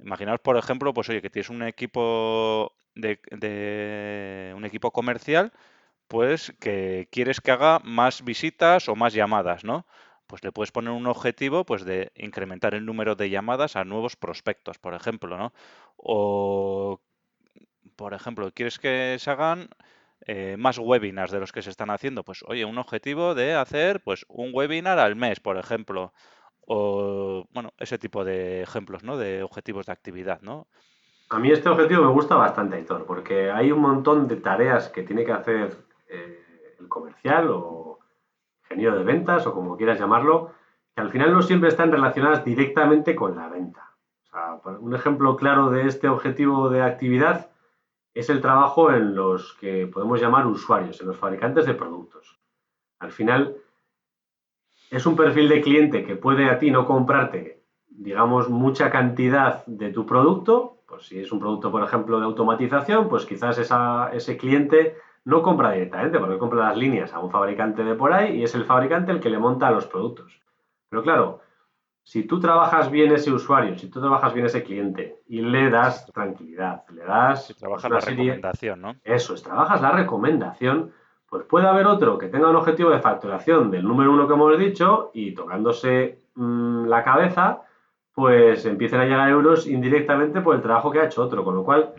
Imaginaos, 0.00 0.40
por 0.40 0.56
ejemplo, 0.58 0.94
pues 0.94 1.08
oye, 1.10 1.22
que 1.22 1.30
tienes 1.30 1.50
un 1.50 1.62
equipo 1.62 2.74
de, 2.94 3.20
de- 3.32 4.52
un 4.56 4.64
equipo 4.66 4.92
comercial, 4.92 5.52
pues 6.08 6.54
que 6.60 7.08
quieres 7.12 7.40
que 7.40 7.52
haga 7.52 7.80
más 7.84 8.24
visitas 8.24 8.88
o 8.88 8.96
más 8.96 9.14
llamadas, 9.14 9.64
¿no? 9.64 9.86
Pues 10.26 10.44
le 10.44 10.52
puedes 10.52 10.72
poner 10.72 10.92
un 10.92 11.06
objetivo 11.06 11.64
pues 11.66 11.84
de 11.84 12.12
incrementar 12.16 12.74
el 12.74 12.86
número 12.86 13.16
de 13.16 13.30
llamadas 13.30 13.76
a 13.76 13.84
nuevos 13.84 14.16
prospectos, 14.16 14.78
por 14.78 14.94
ejemplo, 14.94 15.38
¿no? 15.38 15.52
O, 15.96 17.00
por 17.96 18.14
ejemplo, 18.14 18.50
quieres 18.52 18.78
que 18.78 19.16
se 19.18 19.30
hagan 19.30 19.68
eh, 20.26 20.56
más 20.58 20.78
webinars 20.78 21.32
de 21.32 21.40
los 21.40 21.52
que 21.52 21.62
se 21.62 21.70
están 21.70 21.90
haciendo, 21.90 22.22
pues 22.24 22.44
oye, 22.46 22.64
un 22.64 22.78
objetivo 22.78 23.34
de 23.34 23.54
hacer 23.54 24.02
pues 24.02 24.24
un 24.28 24.50
webinar 24.52 24.98
al 24.98 25.16
mes, 25.16 25.40
por 25.40 25.56
ejemplo, 25.56 26.12
o 26.66 27.46
bueno, 27.50 27.72
ese 27.78 27.98
tipo 27.98 28.24
de 28.24 28.62
ejemplos, 28.62 29.02
¿no? 29.02 29.16
De 29.16 29.42
objetivos 29.42 29.86
de 29.86 29.92
actividad, 29.92 30.40
¿no? 30.42 30.68
A 31.30 31.38
mí 31.38 31.50
este 31.50 31.68
objetivo 31.68 32.04
me 32.04 32.12
gusta 32.12 32.34
bastante, 32.34 32.76
Aitor, 32.76 33.06
porque 33.06 33.50
hay 33.50 33.72
un 33.72 33.80
montón 33.80 34.28
de 34.28 34.36
tareas 34.36 34.90
que 34.90 35.02
tiene 35.02 35.24
que 35.24 35.32
hacer 35.32 35.76
eh, 36.08 36.76
el 36.78 36.88
comercial 36.88 37.48
o 37.50 37.98
ingeniero 38.64 38.98
de 38.98 39.04
ventas 39.04 39.46
o 39.46 39.54
como 39.54 39.76
quieras 39.76 39.98
llamarlo, 39.98 40.52
que 40.94 41.00
al 41.00 41.10
final 41.10 41.32
no 41.32 41.42
siempre 41.42 41.70
están 41.70 41.90
relacionadas 41.90 42.44
directamente 42.44 43.16
con 43.16 43.34
la 43.34 43.48
venta. 43.48 43.92
O 44.24 44.30
sea, 44.30 44.76
un 44.78 44.94
ejemplo 44.94 45.36
claro 45.36 45.70
de 45.70 45.86
este 45.86 46.08
objetivo 46.08 46.68
de 46.68 46.82
actividad 46.82 47.51
es 48.14 48.28
el 48.30 48.40
trabajo 48.40 48.90
en 48.92 49.14
los 49.14 49.54
que 49.54 49.86
podemos 49.86 50.20
llamar 50.20 50.46
usuarios, 50.46 51.00
en 51.00 51.08
los 51.08 51.16
fabricantes 51.16 51.64
de 51.64 51.74
productos. 51.74 52.38
Al 52.98 53.10
final, 53.10 53.56
es 54.90 55.06
un 55.06 55.16
perfil 55.16 55.48
de 55.48 55.60
cliente 55.60 56.04
que 56.04 56.16
puede 56.16 56.50
a 56.50 56.58
ti 56.58 56.70
no 56.70 56.86
comprarte, 56.86 57.62
digamos, 57.88 58.48
mucha 58.48 58.90
cantidad 58.90 59.64
de 59.66 59.90
tu 59.90 60.04
producto. 60.04 60.78
Pues 60.86 61.06
si 61.06 61.20
es 61.20 61.32
un 61.32 61.40
producto, 61.40 61.70
por 61.72 61.82
ejemplo, 61.82 62.18
de 62.18 62.26
automatización, 62.26 63.08
pues 63.08 63.24
quizás 63.24 63.58
ese 63.58 64.36
cliente 64.36 64.96
no 65.24 65.40
compra 65.40 65.70
directamente, 65.70 66.18
porque 66.18 66.36
compra 66.36 66.68
las 66.68 66.76
líneas 66.76 67.14
a 67.14 67.20
un 67.20 67.30
fabricante 67.30 67.82
de 67.82 67.94
por 67.94 68.12
ahí 68.12 68.36
y 68.36 68.42
es 68.42 68.54
el 68.54 68.64
fabricante 68.64 69.12
el 69.12 69.20
que 69.20 69.30
le 69.30 69.38
monta 69.38 69.70
los 69.70 69.86
productos. 69.86 70.42
Pero 70.90 71.02
claro, 71.02 71.40
si 72.04 72.24
tú 72.24 72.40
trabajas 72.40 72.90
bien 72.90 73.12
ese 73.12 73.32
usuario, 73.32 73.78
si 73.78 73.88
tú 73.88 74.00
trabajas 74.00 74.34
bien 74.34 74.46
ese 74.46 74.64
cliente 74.64 75.20
y 75.28 75.40
le 75.40 75.70
das 75.70 76.06
tranquilidad, 76.06 76.84
le 76.90 77.04
das... 77.04 77.46
Si 77.46 77.54
trabajas 77.54 77.90
la 77.90 78.00
recomendación, 78.00 78.80
¿no? 78.80 78.96
Eso 79.04 79.34
es, 79.34 79.42
trabajas 79.42 79.80
la 79.80 79.92
recomendación, 79.92 80.92
pues 81.28 81.44
puede 81.44 81.68
haber 81.68 81.86
otro 81.86 82.18
que 82.18 82.28
tenga 82.28 82.50
un 82.50 82.56
objetivo 82.56 82.90
de 82.90 83.00
facturación 83.00 83.70
del 83.70 83.84
número 83.84 84.12
uno 84.12 84.26
que 84.26 84.34
hemos 84.34 84.58
dicho 84.58 85.10
y 85.14 85.32
tocándose 85.32 86.18
mm, 86.34 86.86
la 86.86 87.04
cabeza, 87.04 87.62
pues 88.12 88.66
empiecen 88.66 89.00
a 89.00 89.04
llegar 89.04 89.30
euros 89.30 89.66
indirectamente 89.66 90.40
por 90.40 90.56
el 90.56 90.62
trabajo 90.62 90.90
que 90.90 91.00
ha 91.00 91.06
hecho 91.06 91.22
otro. 91.22 91.44
Con 91.44 91.54
lo 91.54 91.64
cual, 91.64 91.94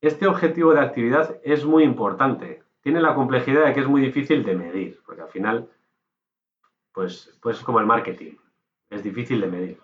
este 0.00 0.26
objetivo 0.26 0.72
de 0.74 0.80
actividad 0.80 1.36
es 1.42 1.64
muy 1.64 1.82
importante. 1.82 2.62
Tiene 2.82 3.00
la 3.00 3.14
complejidad 3.14 3.64
de 3.64 3.72
que 3.72 3.80
es 3.80 3.88
muy 3.88 4.02
difícil 4.02 4.44
de 4.44 4.54
medir, 4.54 5.00
porque 5.04 5.22
al 5.22 5.28
final, 5.28 5.68
pues, 6.92 7.36
pues 7.42 7.58
es 7.58 7.64
como 7.64 7.80
el 7.80 7.86
marketing 7.86 8.34
es 8.90 9.02
difícil 9.02 9.40
de 9.40 9.46
medir. 9.46 9.80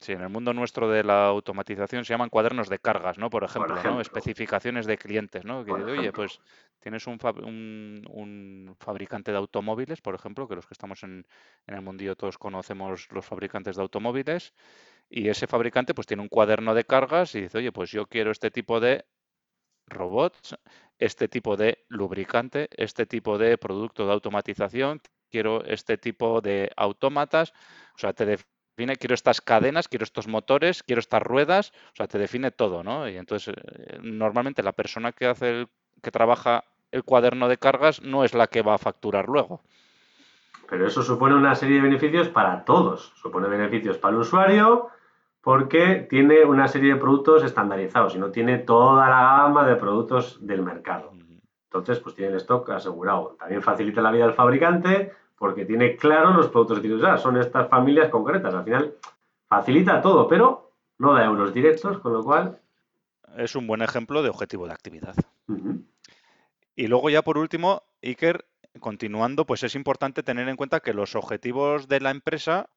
Sí, 0.00 0.12
en 0.12 0.20
el 0.20 0.28
mundo 0.28 0.52
nuestro 0.52 0.90
de 0.90 1.02
la 1.02 1.26
automatización 1.26 2.04
se 2.04 2.12
llaman 2.12 2.28
cuadernos 2.28 2.68
de 2.68 2.78
cargas, 2.78 3.16
¿no? 3.16 3.30
Por 3.30 3.44
ejemplo, 3.44 3.82
¿no? 3.82 4.00
especificaciones 4.00 4.84
de 4.84 4.98
clientes, 4.98 5.44
¿no? 5.44 5.64
Que, 5.64 5.72
oye, 5.72 6.12
pues 6.12 6.38
tienes 6.80 7.06
un, 7.06 7.18
un, 8.10 8.76
fabricante 8.78 9.30
de 9.30 9.38
automóviles, 9.38 10.02
por 10.02 10.14
ejemplo, 10.14 10.46
que 10.46 10.54
los 10.54 10.66
que 10.66 10.74
estamos 10.74 11.02
en, 11.02 11.26
en, 11.66 11.74
el 11.74 11.80
mundillo 11.80 12.14
todos 12.14 12.36
conocemos 12.36 13.08
los 13.10 13.24
fabricantes 13.24 13.76
de 13.76 13.82
automóviles, 13.82 14.52
y 15.08 15.28
ese 15.28 15.46
fabricante 15.46 15.94
pues 15.94 16.06
tiene 16.06 16.22
un 16.22 16.28
cuaderno 16.28 16.74
de 16.74 16.84
cargas 16.84 17.34
y 17.34 17.42
dice, 17.42 17.58
oye, 17.58 17.72
pues 17.72 17.90
yo 17.90 18.06
quiero 18.06 18.32
este 18.32 18.50
tipo 18.50 18.80
de 18.80 19.06
robots, 19.86 20.56
este 20.98 21.28
tipo 21.28 21.56
de 21.56 21.84
lubricante, 21.88 22.68
este 22.72 23.06
tipo 23.06 23.38
de 23.38 23.56
producto 23.56 24.06
de 24.06 24.12
automatización, 24.12 25.00
quiero 25.30 25.64
este 25.64 25.98
tipo 25.98 26.40
de 26.40 26.70
autómatas, 26.76 27.52
o 27.94 27.98
sea, 27.98 28.12
te 28.12 28.26
define, 28.26 28.96
quiero 28.96 29.14
estas 29.14 29.40
cadenas, 29.40 29.88
quiero 29.88 30.04
estos 30.04 30.28
motores, 30.28 30.82
quiero 30.82 31.00
estas 31.00 31.22
ruedas, 31.22 31.72
o 31.92 31.96
sea, 31.96 32.06
te 32.06 32.18
define 32.18 32.50
todo, 32.50 32.82
¿no? 32.82 33.08
Y 33.08 33.16
entonces, 33.16 33.54
eh, 33.56 33.98
normalmente 34.02 34.62
la 34.62 34.72
persona 34.72 35.12
que 35.12 35.26
hace, 35.26 35.50
el, 35.50 35.68
que 36.02 36.10
trabaja 36.10 36.64
el 36.92 37.04
cuaderno 37.04 37.48
de 37.48 37.58
cargas 37.58 38.02
no 38.02 38.24
es 38.24 38.34
la 38.34 38.46
que 38.46 38.62
va 38.62 38.74
a 38.74 38.78
facturar 38.78 39.28
luego. 39.28 39.62
Pero 40.68 40.86
eso 40.86 41.02
supone 41.02 41.34
una 41.34 41.54
serie 41.54 41.76
de 41.76 41.82
beneficios 41.82 42.28
para 42.28 42.64
todos. 42.64 43.12
Supone 43.16 43.48
beneficios 43.48 43.98
para 43.98 44.14
el 44.14 44.20
usuario 44.20 44.90
porque 45.40 46.06
tiene 46.10 46.44
una 46.44 46.66
serie 46.66 46.94
de 46.94 47.00
productos 47.00 47.44
estandarizados 47.44 48.16
y 48.16 48.18
no 48.18 48.32
tiene 48.32 48.58
toda 48.58 49.08
la 49.08 49.36
gama 49.42 49.64
de 49.64 49.76
productos 49.76 50.44
del 50.44 50.62
mercado. 50.62 51.12
Entonces, 51.66 52.00
pues 52.00 52.14
tiene 52.14 52.32
el 52.32 52.38
stock 52.38 52.70
asegurado. 52.70 53.36
También 53.38 53.62
facilita 53.62 54.00
la 54.00 54.10
vida 54.10 54.24
al 54.24 54.34
fabricante 54.34 55.12
porque 55.36 55.64
tiene 55.64 55.96
claro 55.96 56.32
los 56.32 56.48
productos 56.48 56.78
que 56.78 56.82
tiene 56.82 56.96
que 56.96 57.02
usar. 57.02 57.18
Son 57.18 57.36
estas 57.36 57.68
familias 57.68 58.08
concretas. 58.08 58.54
Al 58.54 58.64
final, 58.64 58.94
facilita 59.48 60.00
todo, 60.00 60.26
pero 60.28 60.72
no 60.98 61.12
da 61.12 61.24
euros 61.24 61.52
directos, 61.52 61.98
con 61.98 62.12
lo 62.12 62.22
cual... 62.22 62.58
Es 63.36 63.54
un 63.54 63.66
buen 63.66 63.82
ejemplo 63.82 64.22
de 64.22 64.30
objetivo 64.30 64.66
de 64.66 64.72
actividad. 64.72 65.14
Y 66.74 66.86
luego 66.86 67.10
ya 67.10 67.22
por 67.22 67.36
último, 67.36 67.82
Iker, 68.02 68.46
continuando, 68.80 69.44
pues 69.44 69.62
es 69.62 69.74
importante 69.74 70.22
tener 70.22 70.48
en 70.48 70.56
cuenta 70.56 70.80
que 70.80 70.94
los 70.94 71.14
objetivos 71.14 71.88
de 71.88 72.00
la 72.00 72.10
empresa 72.10 72.70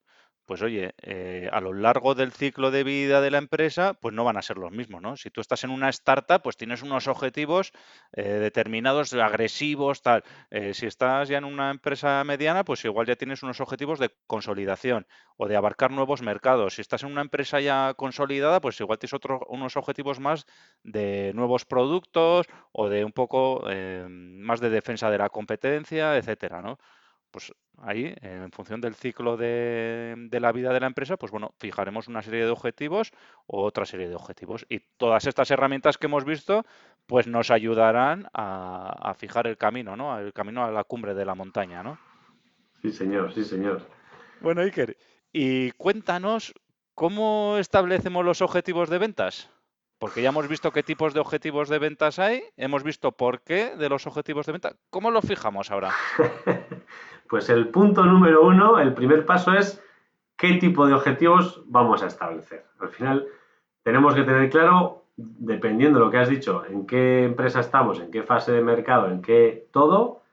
pues 0.49 0.63
oye, 0.63 0.95
eh, 1.03 1.47
a 1.51 1.61
lo 1.61 1.73
largo 1.73 2.15
del 2.15 2.31
ciclo 2.31 2.71
de 2.71 2.83
vida 2.83 3.21
de 3.21 3.29
la 3.29 3.37
empresa, 3.37 3.93
pues 3.93 4.15
no 4.15 4.23
van 4.23 4.35
a 4.35 4.41
ser 4.41 4.57
los 4.57 4.71
mismos, 4.71 4.99
¿no? 4.99 5.15
Si 5.15 5.29
tú 5.29 5.41
estás 5.41 5.63
en 5.63 5.69
una 5.69 5.89
startup, 5.89 6.41
pues 6.41 6.57
tienes 6.57 6.81
unos 6.81 7.07
objetivos 7.07 7.71
eh, 8.13 8.23
determinados, 8.23 9.13
agresivos, 9.13 10.01
tal. 10.01 10.23
Eh, 10.49 10.73
si 10.73 10.87
estás 10.87 11.29
ya 11.29 11.37
en 11.37 11.43
una 11.43 11.69
empresa 11.69 12.23
mediana, 12.23 12.65
pues 12.65 12.83
igual 12.83 13.05
ya 13.05 13.15
tienes 13.15 13.43
unos 13.43 13.61
objetivos 13.61 13.99
de 13.99 14.09
consolidación 14.25 15.05
o 15.37 15.47
de 15.47 15.55
abarcar 15.55 15.91
nuevos 15.91 16.23
mercados. 16.23 16.73
Si 16.73 16.81
estás 16.81 17.03
en 17.03 17.11
una 17.11 17.21
empresa 17.21 17.59
ya 17.59 17.93
consolidada, 17.93 18.59
pues 18.59 18.79
igual 18.81 18.97
tienes 18.97 19.13
otros 19.13 19.41
unos 19.49 19.77
objetivos 19.77 20.19
más 20.19 20.47
de 20.81 21.31
nuevos 21.35 21.65
productos 21.65 22.47
o 22.71 22.89
de 22.89 23.05
un 23.05 23.11
poco 23.11 23.63
más 24.09 24.59
de 24.61 24.71
defensa 24.71 25.11
de 25.11 25.19
la 25.19 25.29
competencia, 25.29 26.17
etcétera, 26.17 26.63
¿no? 26.63 26.79
Pues 27.31 27.53
ahí, 27.77 28.13
en 28.21 28.51
función 28.51 28.81
del 28.81 28.95
ciclo 28.95 29.37
de, 29.37 30.27
la 30.31 30.51
vida 30.51 30.73
de 30.73 30.79
la 30.79 30.87
empresa, 30.87 31.17
pues 31.17 31.31
bueno, 31.31 31.53
fijaremos 31.59 32.07
una 32.07 32.21
serie 32.21 32.45
de 32.45 32.51
objetivos 32.51 33.11
o 33.47 33.63
otra 33.63 33.85
serie 33.85 34.09
de 34.09 34.15
objetivos. 34.15 34.65
Y 34.69 34.79
todas 34.97 35.25
estas 35.27 35.51
herramientas 35.51 35.97
que 35.97 36.07
hemos 36.07 36.25
visto, 36.25 36.65
pues 37.05 37.27
nos 37.27 37.51
ayudarán 37.51 38.27
a, 38.33 39.13
fijar 39.17 39.47
el 39.47 39.57
camino, 39.57 39.95
¿no? 39.95 40.17
El 40.19 40.33
camino 40.33 40.63
a 40.63 40.71
la 40.71 40.83
cumbre 40.83 41.13
de 41.13 41.25
la 41.25 41.35
montaña, 41.35 41.83
¿no? 41.83 41.99
Sí, 42.81 42.91
señor, 42.91 43.33
sí, 43.33 43.43
señor. 43.43 43.87
Bueno, 44.41 44.61
Iker, 44.61 44.97
y 45.31 45.71
cuéntanos 45.71 46.53
cómo 46.95 47.57
establecemos 47.57 48.25
los 48.25 48.41
objetivos 48.41 48.89
de 48.89 48.97
ventas. 48.97 49.49
Porque 49.99 50.21
ya 50.21 50.29
hemos 50.29 50.47
visto 50.47 50.71
qué 50.71 50.81
tipos 50.81 51.13
de 51.13 51.19
objetivos 51.19 51.67
de 51.67 51.77
ventas 51.77 52.19
hay, 52.19 52.43
hemos 52.55 52.83
visto 52.83 53.11
por 53.11 53.41
qué 53.41 53.75
de 53.75 53.89
los 53.89 54.07
objetivos 54.07 54.45
de 54.45 54.53
venta. 54.53 54.75
¿Cómo 54.89 55.11
los 55.11 55.25
fijamos 55.25 55.71
ahora? 55.71 55.91
pues 57.29 57.49
el 57.49 57.67
punto 57.67 58.05
número 58.05 58.47
uno, 58.47 58.79
el 58.79 58.93
primer 58.93 59.25
paso 59.25 59.53
es 59.53 59.83
qué 60.37 60.53
tipo 60.53 60.87
de 60.87 60.93
objetivos 60.93 61.63
vamos 61.65 62.01
a 62.01 62.07
establecer. 62.07 62.65
Al 62.79 62.89
final 62.89 63.27
tenemos 63.83 64.15
que 64.15 64.23
tener 64.23 64.49
claro, 64.49 65.03
dependiendo 65.17 65.99
de 65.99 66.05
lo 66.05 66.11
que 66.11 66.17
has 66.17 66.29
dicho, 66.29 66.63
en 66.65 66.87
qué 66.87 67.25
empresa 67.25 67.59
estamos, 67.59 67.99
en 67.99 68.09
qué 68.09 68.23
fase 68.23 68.53
de 68.53 68.61
mercado, 68.61 69.11
en 69.11 69.21
qué 69.21 69.67
todo, 69.73 70.23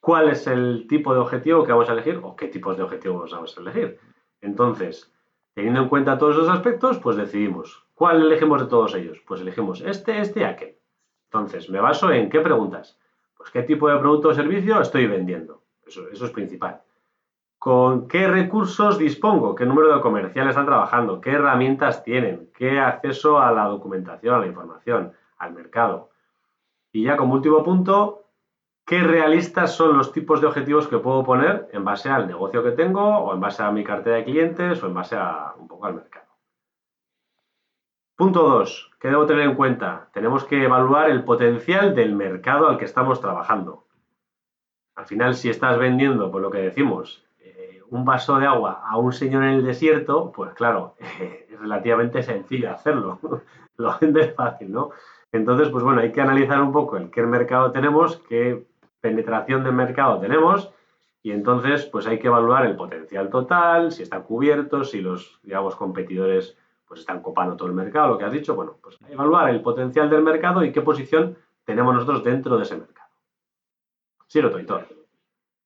cuál 0.00 0.28
es 0.28 0.48
el 0.48 0.86
tipo 0.88 1.14
de 1.14 1.20
objetivo 1.20 1.64
que 1.64 1.70
vamos 1.70 1.88
a 1.88 1.92
elegir 1.92 2.20
o 2.24 2.34
qué 2.34 2.48
tipos 2.48 2.76
de 2.76 2.82
objetivos 2.82 3.30
vamos 3.30 3.56
a 3.56 3.60
elegir. 3.60 4.00
Entonces, 4.40 5.12
teniendo 5.54 5.82
en 5.82 5.88
cuenta 5.88 6.18
todos 6.18 6.34
esos 6.34 6.48
aspectos, 6.48 6.98
pues 6.98 7.16
decidimos 7.16 7.87
¿Cuál 7.98 8.22
elegimos 8.22 8.60
de 8.60 8.68
todos 8.68 8.94
ellos? 8.94 9.20
Pues 9.26 9.40
elegimos 9.40 9.80
este, 9.80 10.20
este 10.20 10.38
y 10.38 10.42
aquel. 10.44 10.76
Entonces, 11.24 11.68
me 11.68 11.80
baso 11.80 12.12
en 12.12 12.30
qué 12.30 12.38
preguntas. 12.38 12.96
Pues 13.36 13.50
qué 13.50 13.64
tipo 13.64 13.88
de 13.88 13.98
producto 13.98 14.28
o 14.28 14.34
servicio 14.34 14.80
estoy 14.80 15.08
vendiendo. 15.08 15.62
Eso, 15.84 16.08
es 16.08 16.30
principal. 16.30 16.80
¿Con 17.58 18.06
qué 18.06 18.28
recursos 18.28 18.98
dispongo? 18.98 19.56
¿Qué 19.56 19.66
número 19.66 19.92
de 19.92 20.00
comerciales 20.00 20.50
están 20.50 20.66
trabajando? 20.66 21.20
¿Qué 21.20 21.32
herramientas 21.32 22.04
tienen? 22.04 22.52
¿Qué 22.56 22.78
acceso 22.78 23.40
a 23.40 23.50
la 23.50 23.64
documentación, 23.64 24.36
a 24.36 24.38
la 24.38 24.46
información, 24.46 25.12
al 25.38 25.52
mercado? 25.54 26.10
Y 26.92 27.02
ya 27.02 27.16
como 27.16 27.34
último 27.34 27.64
punto, 27.64 28.26
¿qué 28.86 29.00
realistas 29.00 29.74
son 29.74 29.98
los 29.98 30.12
tipos 30.12 30.40
de 30.40 30.46
objetivos 30.46 30.86
que 30.86 30.98
puedo 30.98 31.24
poner 31.24 31.68
en 31.72 31.84
base 31.84 32.08
al 32.08 32.28
negocio 32.28 32.62
que 32.62 32.70
tengo 32.70 33.02
o 33.02 33.34
en 33.34 33.40
base 33.40 33.64
a 33.64 33.72
mi 33.72 33.82
cartera 33.82 34.18
de 34.18 34.24
clientes 34.24 34.80
o 34.84 34.86
en 34.86 34.94
base 34.94 35.16
a 35.16 35.54
un 35.58 35.66
poco 35.66 35.86
al 35.86 35.94
mercado? 35.94 36.27
Punto 38.18 38.42
2. 38.42 38.90
¿Qué 38.98 39.10
debo 39.10 39.26
tener 39.26 39.44
en 39.44 39.54
cuenta? 39.54 40.08
Tenemos 40.12 40.42
que 40.42 40.64
evaluar 40.64 41.08
el 41.08 41.22
potencial 41.22 41.94
del 41.94 42.16
mercado 42.16 42.66
al 42.66 42.76
que 42.76 42.84
estamos 42.84 43.20
trabajando. 43.20 43.84
Al 44.96 45.06
final, 45.06 45.36
si 45.36 45.50
estás 45.50 45.78
vendiendo, 45.78 46.28
por 46.32 46.42
lo 46.42 46.50
que 46.50 46.58
decimos, 46.58 47.24
eh, 47.38 47.80
un 47.90 48.04
vaso 48.04 48.36
de 48.40 48.46
agua 48.46 48.82
a 48.84 48.96
un 48.98 49.12
señor 49.12 49.44
en 49.44 49.50
el 49.50 49.64
desierto, 49.64 50.32
pues 50.32 50.52
claro, 50.54 50.96
es 50.98 51.60
relativamente 51.60 52.24
sencillo 52.24 52.72
hacerlo. 52.72 53.20
lo 53.76 53.96
vendes 54.00 54.34
fácil, 54.34 54.72
¿no? 54.72 54.90
Entonces, 55.30 55.68
pues 55.68 55.84
bueno, 55.84 56.00
hay 56.00 56.10
que 56.10 56.20
analizar 56.20 56.60
un 56.60 56.72
poco 56.72 56.96
el 56.96 57.12
qué 57.12 57.22
mercado 57.22 57.70
tenemos, 57.70 58.16
qué 58.28 58.64
penetración 59.00 59.62
de 59.62 59.70
mercado 59.70 60.18
tenemos 60.18 60.72
y 61.22 61.30
entonces 61.30 61.86
pues 61.86 62.08
hay 62.08 62.18
que 62.18 62.26
evaluar 62.26 62.66
el 62.66 62.74
potencial 62.74 63.30
total, 63.30 63.92
si 63.92 64.02
está 64.02 64.22
cubierto, 64.22 64.82
si 64.82 65.02
los, 65.02 65.38
digamos, 65.44 65.76
competidores 65.76 66.56
pues 66.88 67.00
están 67.00 67.22
copando 67.22 67.56
todo 67.56 67.68
el 67.68 67.74
mercado, 67.74 68.08
lo 68.08 68.18
que 68.18 68.24
has 68.24 68.32
dicho, 68.32 68.54
bueno, 68.54 68.78
pues 68.82 68.98
evaluar 69.08 69.50
el 69.50 69.60
potencial 69.60 70.08
del 70.08 70.22
mercado 70.22 70.64
y 70.64 70.72
qué 70.72 70.80
posición 70.80 71.36
tenemos 71.64 71.94
nosotros 71.94 72.24
dentro 72.24 72.56
de 72.56 72.62
ese 72.62 72.76
mercado. 72.76 73.10
Sí, 74.26 74.40
lo 74.40 74.50
Toitor, 74.50 74.88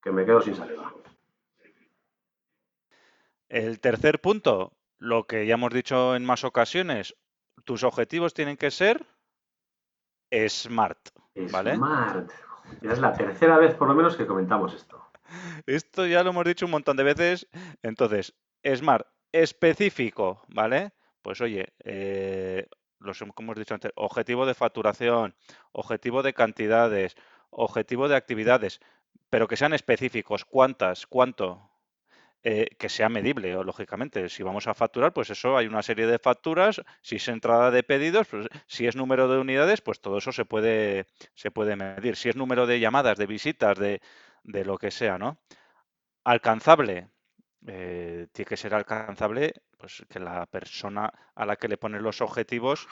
que 0.02 0.11
me 0.11 0.24
quedo 0.24 0.40
sin 0.40 0.56
saliva. 0.56 0.92
El 3.48 3.80
tercer 3.80 4.20
punto, 4.20 4.72
lo 4.98 5.24
que 5.24 5.46
ya 5.46 5.54
hemos 5.54 5.72
dicho 5.72 6.16
en 6.16 6.24
más 6.24 6.42
ocasiones, 6.42 7.14
tus 7.64 7.85
objetivos 7.85 8.35
tienen 8.35 8.56
que 8.56 8.70
ser 8.70 9.06
smart, 10.48 10.98
¿vale? 11.52 11.76
Smart. 11.76 12.30
Ya 12.80 12.92
es 12.92 12.98
la 12.98 13.12
tercera 13.12 13.58
vez 13.58 13.74
por 13.74 13.88
lo 13.88 13.94
menos 13.94 14.16
que 14.16 14.26
comentamos 14.26 14.74
esto. 14.74 15.04
Esto 15.66 16.06
ya 16.06 16.22
lo 16.22 16.30
hemos 16.30 16.44
dicho 16.44 16.64
un 16.64 16.72
montón 16.72 16.96
de 16.96 17.04
veces. 17.04 17.48
Entonces, 17.82 18.35
smart, 18.64 19.06
específico, 19.32 20.42
¿vale? 20.48 20.92
Pues 21.22 21.40
oye, 21.40 21.72
eh, 21.85 22.66
los 23.00 23.18
como 23.18 23.32
hemos 23.52 23.58
dicho 23.58 23.74
antes, 23.74 23.92
objetivo 23.96 24.46
de 24.46 24.54
facturación, 24.54 25.35
objetivo 25.72 26.22
de 26.22 26.35
cantidades, 26.35 27.16
objetivo 27.50 28.08
de 28.08 28.16
actividades, 28.16 28.80
pero 29.30 29.48
que 29.48 29.56
sean 29.56 29.72
específicos. 29.74 30.44
¿Cuántas? 30.44 31.06
¿Cuánto? 31.06 31.70
Eh, 32.44 32.68
que 32.78 32.88
sea 32.88 33.08
medible, 33.08 33.52
lógicamente. 33.64 34.28
Si 34.28 34.42
vamos 34.42 34.66
a 34.66 34.74
facturar, 34.74 35.12
pues 35.12 35.30
eso, 35.30 35.56
hay 35.56 35.66
una 35.68 35.82
serie 35.82 36.06
de 36.08 36.18
facturas. 36.18 36.82
Si 37.02 37.16
es 37.16 37.28
entrada 37.28 37.70
de 37.70 37.85
pedidos, 37.85 38.28
pues 38.28 38.48
si 38.66 38.87
es 38.88 38.96
número 38.96 39.28
de 39.28 39.38
unidades, 39.38 39.80
pues 39.80 40.00
todo 40.00 40.18
eso 40.18 40.32
se 40.32 40.44
puede, 40.44 41.06
se 41.35 41.50
puede 41.52 41.76
medir. 41.76 42.16
Si 42.16 42.28
es 42.28 42.37
número 42.37 42.66
de 42.66 42.80
llamadas, 42.80 43.18
de 43.18 43.26
visitas, 43.26 43.78
de, 43.78 44.00
de 44.44 44.64
lo 44.64 44.76
que 44.78 44.90
sea, 44.90 45.18
¿no? 45.18 45.38
Alcanzable. 46.24 47.12
Eh, 47.66 48.27
tiene 48.33 48.48
que 48.48 48.57
ser 48.57 48.75
alcanzable, 48.75 49.55
pues 49.79 50.05
que 50.09 50.18
la 50.18 50.46
persona 50.46 51.12
a 51.35 51.46
la 51.46 51.57
que 51.57 51.68
le 51.68 51.77
ponen 51.77 52.03
los 52.03 52.20
objetivos 52.20 52.88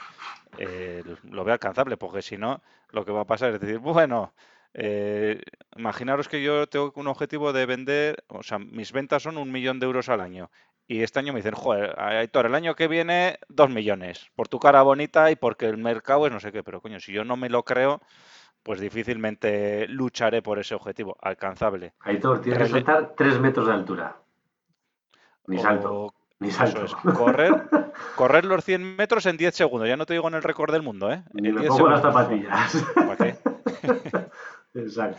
eh, 0.59 1.03
lo 1.25 1.45
vea 1.45 1.55
alcanzable, 1.55 1.97
porque 1.97 2.23
si 2.23 2.37
no, 2.37 2.63
lo 2.91 3.05
que 3.05 3.11
va 3.11 3.23
a 3.23 3.27
pasar 3.27 3.53
es 3.53 3.61
decir, 3.61 3.79
bueno, 3.79 4.33
eh, 4.75 5.43
imaginaros 5.77 6.29
que 6.29 6.43
yo 6.43 6.69
tengo 6.69 6.93
un 6.95 7.09
objetivo 7.09 7.53
de 7.53 7.67
vender, 7.67 8.25
o 8.29 8.45
sea, 8.45 8.61
mis 8.61 8.93
ventas 8.93 9.25
son 9.25 9.39
un 9.39 9.51
millón 9.51 9.81
de 9.81 9.87
euros 9.87 10.09
al 10.09 10.21
año. 10.21 10.51
Y 10.87 11.03
este 11.03 11.19
año 11.21 11.33
me 11.33 11.39
dicen, 11.39 11.55
joder, 11.55 11.95
Aitor, 12.01 12.47
el 12.47 12.55
año 12.55 12.75
que 12.75 12.89
viene 12.89 13.39
dos 13.49 13.71
millones, 13.71 14.31
por 14.35 14.49
tu 14.49 14.59
cara 14.59 14.83
bonita 14.83 15.31
y 15.31 15.37
porque 15.37 15.67
el 15.67 15.79
mercado 15.79 16.27
es 16.27 16.33
no 16.33 16.41
sé 16.41 16.53
qué, 16.53 16.63
pero 16.63 16.81
coño, 16.81 16.99
si 17.01 17.13
yo 17.13 17.25
no 17.25 17.37
me 17.37 17.49
lo 17.49 17.65
creo, 17.65 18.01
pues 18.63 18.81
difícilmente 18.81 19.87
lucharé 19.89 20.43
por 20.43 20.59
ese 20.59 20.75
objetivo 20.75 21.17
alcanzable. 21.21 21.95
Aitor, 22.01 22.41
tienes 22.41 22.63
que 22.65 22.69
saltar 22.69 23.15
tres 23.17 23.39
metros 23.39 23.67
de 23.67 23.73
altura. 23.73 24.17
Ni 25.47 25.59
salto. 25.59 26.15
Ni 26.39 26.51
salto. 26.51 26.87
correr, 27.17 27.53
correr 28.17 28.45
los 28.45 28.65
100 28.65 28.97
metros 28.97 29.27
en 29.27 29.37
10 29.37 29.55
segundos. 29.55 29.89
Ya 29.89 29.97
no 29.97 30.07
te 30.07 30.15
digo 30.15 30.29
en 30.29 30.35
el 30.35 30.43
récord 30.43 30.73
del 30.73 30.83
mundo, 30.83 31.13
¿eh? 31.13 31.23
Ni 31.35 31.53
me 31.53 31.67
pongo 31.67 31.91
las 31.91 32.03
zapatillas. 32.03 32.85
¿Para 32.95 33.17
qué? 33.17 33.37
Exacto. 34.75 35.19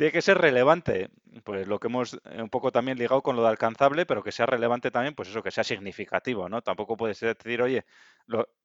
Tiene 0.00 0.12
que 0.12 0.22
ser 0.22 0.38
relevante, 0.38 1.10
pues 1.44 1.68
lo 1.68 1.78
que 1.78 1.88
hemos 1.88 2.14
eh, 2.14 2.40
un 2.40 2.48
poco 2.48 2.72
también 2.72 2.96
ligado 2.96 3.20
con 3.20 3.36
lo 3.36 3.42
de 3.42 3.50
alcanzable, 3.50 4.06
pero 4.06 4.22
que 4.22 4.32
sea 4.32 4.46
relevante 4.46 4.90
también, 4.90 5.14
pues 5.14 5.28
eso, 5.28 5.42
que 5.42 5.50
sea 5.50 5.62
significativo, 5.62 6.48
¿no? 6.48 6.62
Tampoco 6.62 6.96
puedes 6.96 7.20
decir, 7.20 7.60
oye, 7.60 7.84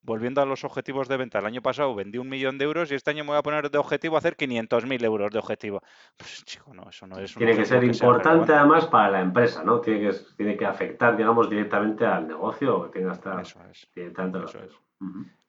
volviendo 0.01 0.41
a 0.41 0.45
los 0.45 0.63
objetivos 0.63 1.09
de 1.09 1.17
venta, 1.17 1.39
el 1.39 1.45
año 1.45 1.61
pasado 1.61 1.93
vendí 1.93 2.19
un 2.19 2.29
millón 2.29 2.57
de 2.57 2.63
euros 2.63 2.89
y 2.89 2.95
este 2.95 3.11
año 3.11 3.25
me 3.25 3.31
voy 3.31 3.39
a 3.39 3.43
poner 3.43 3.69
de 3.69 3.77
objetivo 3.77 4.15
hacer 4.15 4.37
500.000 4.37 5.03
euros 5.03 5.29
de 5.29 5.39
objetivo. 5.39 5.81
Pues 6.17 6.45
chico, 6.45 6.73
no, 6.73 6.89
eso 6.89 7.05
no 7.05 7.19
es... 7.19 7.35
Tiene 7.35 7.57
que 7.57 7.65
ser 7.65 7.83
importante 7.83 8.53
además 8.53 8.85
para 8.85 9.11
la 9.11 9.19
empresa, 9.19 9.61
¿no? 9.61 9.81
Tiene 9.81 10.09
que, 10.09 10.17
tiene 10.37 10.55
que 10.55 10.65
afectar, 10.65 11.17
digamos, 11.17 11.49
directamente 11.49 12.05
al 12.05 12.29
negocio, 12.29 12.89
que 12.89 13.05
estar 13.05 13.41
eso 13.41 13.59
es. 13.69 13.89
Eso 13.93 14.59
es. 14.59 14.71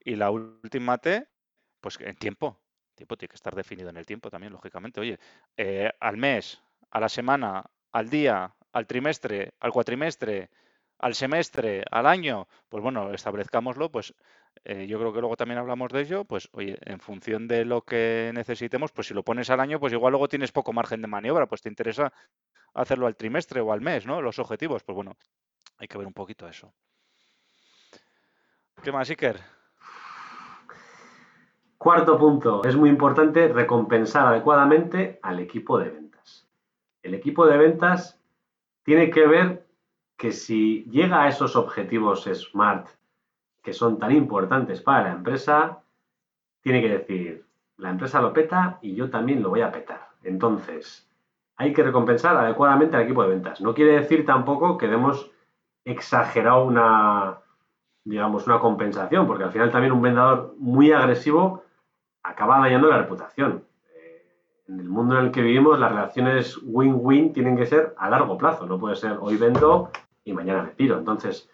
Y 0.00 0.16
la 0.16 0.32
última 0.32 0.98
T, 0.98 1.28
pues 1.80 2.00
en 2.00 2.16
tiempo 2.16 2.65
tiempo 2.96 3.16
tiene 3.16 3.30
que 3.30 3.36
estar 3.36 3.54
definido 3.54 3.90
en 3.90 3.96
el 3.96 4.06
tiempo 4.06 4.30
también, 4.30 4.52
lógicamente. 4.52 5.00
Oye, 5.00 5.18
eh, 5.56 5.92
al 6.00 6.16
mes, 6.16 6.60
a 6.90 7.00
la 7.00 7.08
semana, 7.08 7.64
al 7.92 8.08
día, 8.08 8.52
al 8.72 8.86
trimestre, 8.86 9.54
al 9.60 9.72
cuatrimestre, 9.72 10.50
al 10.98 11.14
semestre, 11.14 11.84
al 11.90 12.06
año, 12.06 12.48
pues 12.68 12.82
bueno, 12.82 13.12
establezcámoslo, 13.12 13.90
pues 13.90 14.14
eh, 14.64 14.86
yo 14.86 14.98
creo 14.98 15.12
que 15.12 15.20
luego 15.20 15.36
también 15.36 15.58
hablamos 15.58 15.92
de 15.92 16.00
ello, 16.00 16.24
pues 16.24 16.48
oye, 16.52 16.78
en 16.80 17.00
función 17.00 17.46
de 17.46 17.64
lo 17.64 17.82
que 17.82 18.30
necesitemos, 18.34 18.92
pues 18.92 19.08
si 19.08 19.14
lo 19.14 19.22
pones 19.22 19.50
al 19.50 19.60
año, 19.60 19.78
pues 19.78 19.92
igual 19.92 20.12
luego 20.12 20.28
tienes 20.28 20.52
poco 20.52 20.72
margen 20.72 21.02
de 21.02 21.08
maniobra, 21.08 21.46
pues 21.46 21.62
te 21.62 21.68
interesa 21.68 22.12
hacerlo 22.74 23.06
al 23.06 23.16
trimestre 23.16 23.60
o 23.60 23.72
al 23.72 23.80
mes, 23.80 24.06
¿no? 24.06 24.20
Los 24.22 24.38
objetivos, 24.38 24.82
pues 24.82 24.96
bueno, 24.96 25.16
hay 25.78 25.88
que 25.88 25.98
ver 25.98 26.06
un 26.06 26.12
poquito 26.12 26.48
eso. 26.48 26.72
¿Qué 28.82 28.92
más, 28.92 29.08
Iker? 29.10 29.40
Cuarto 31.78 32.18
punto, 32.18 32.64
es 32.64 32.74
muy 32.74 32.88
importante 32.88 33.48
recompensar 33.48 34.26
adecuadamente 34.26 35.18
al 35.22 35.40
equipo 35.40 35.78
de 35.78 35.90
ventas. 35.90 36.48
El 37.02 37.14
equipo 37.14 37.46
de 37.46 37.58
ventas 37.58 38.18
tiene 38.82 39.10
que 39.10 39.26
ver 39.26 39.66
que 40.16 40.32
si 40.32 40.84
llega 40.84 41.22
a 41.22 41.28
esos 41.28 41.54
objetivos 41.54 42.24
SMART 42.24 42.88
que 43.62 43.72
son 43.72 43.98
tan 43.98 44.12
importantes 44.12 44.80
para 44.80 45.08
la 45.08 45.14
empresa, 45.14 45.82
tiene 46.62 46.80
que 46.80 46.88
decir, 46.88 47.44
la 47.76 47.90
empresa 47.90 48.22
lo 48.22 48.32
peta 48.32 48.78
y 48.80 48.94
yo 48.94 49.10
también 49.10 49.42
lo 49.42 49.50
voy 49.50 49.60
a 49.60 49.72
petar. 49.72 50.08
Entonces, 50.22 51.06
hay 51.56 51.72
que 51.72 51.82
recompensar 51.82 52.36
adecuadamente 52.36 52.96
al 52.96 53.02
equipo 53.02 53.22
de 53.22 53.30
ventas. 53.30 53.60
No 53.60 53.74
quiere 53.74 54.00
decir 54.00 54.24
tampoco 54.24 54.78
que 54.78 54.88
demos 54.88 55.30
exagerado 55.84 56.64
una, 56.64 57.38
digamos, 58.04 58.46
una 58.46 58.60
compensación, 58.60 59.26
porque 59.26 59.44
al 59.44 59.52
final 59.52 59.70
también 59.70 59.92
un 59.92 60.02
vendedor 60.02 60.54
muy 60.58 60.92
agresivo 60.92 61.65
acaba 62.26 62.58
dañando 62.58 62.88
la 62.88 62.98
reputación. 62.98 63.64
Eh, 63.94 64.24
en 64.68 64.80
el 64.80 64.88
mundo 64.88 65.18
en 65.18 65.26
el 65.26 65.30
que 65.30 65.42
vivimos, 65.42 65.78
las 65.78 65.92
relaciones 65.92 66.58
win-win 66.62 67.32
tienen 67.32 67.56
que 67.56 67.66
ser 67.66 67.94
a 67.96 68.10
largo 68.10 68.36
plazo. 68.36 68.66
No 68.66 68.78
puede 68.78 68.96
ser 68.96 69.16
hoy 69.20 69.36
vendo 69.36 69.90
y 70.24 70.32
mañana 70.32 70.62
me 70.62 70.70
piro. 70.70 70.98
Entonces, 70.98 71.48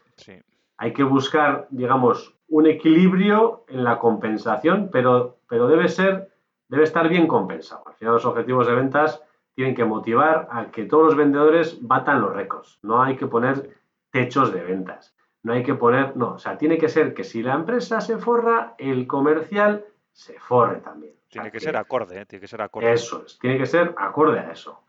hay 0.78 0.92
que 0.92 1.04
buscar, 1.04 1.68
digamos, 1.70 2.34
un 2.48 2.66
equilibrio 2.66 3.64
en 3.68 3.84
la 3.84 3.98
compensación, 3.98 4.88
pero, 4.92 5.38
pero 5.48 5.68
debe 5.68 5.88
ser, 5.88 6.32
debe 6.68 6.84
estar 6.84 7.08
bien 7.08 7.26
compensado. 7.26 7.84
Al 7.86 7.94
final, 7.94 8.14
los 8.14 8.24
objetivos 8.24 8.66
de 8.66 8.74
ventas 8.74 9.22
tienen 9.54 9.74
que 9.74 9.84
motivar 9.84 10.48
a 10.50 10.70
que 10.70 10.84
todos 10.84 11.04
los 11.04 11.16
vendedores 11.16 11.78
batan 11.82 12.22
los 12.22 12.34
récords. 12.34 12.78
No 12.82 13.02
hay 13.02 13.16
que 13.16 13.26
poner 13.26 13.70
techos 14.10 14.52
de 14.52 14.62
ventas. 14.62 15.14
No 15.42 15.52
hay 15.52 15.62
que 15.62 15.74
poner, 15.74 16.16
no, 16.16 16.34
o 16.34 16.38
sea, 16.38 16.56
tiene 16.56 16.78
que 16.78 16.88
ser 16.88 17.14
que 17.14 17.24
si 17.24 17.42
la 17.42 17.54
empresa 17.54 18.00
se 18.00 18.16
forra, 18.18 18.74
el 18.78 19.06
comercial 19.06 19.84
se 20.12 20.38
forre 20.38 20.80
también. 20.80 21.14
Tiene 21.28 21.50
que, 21.50 21.60
ser 21.60 21.76
acorde, 21.76 22.20
¿eh? 22.20 22.26
tiene 22.26 22.40
que 22.40 22.48
ser 22.48 22.60
acorde. 22.60 22.92
Eso 22.92 23.24
es, 23.26 23.38
tiene 23.38 23.58
que 23.58 23.66
ser 23.66 23.94
acorde 23.96 24.38
a 24.38 24.52
eso. 24.52 24.82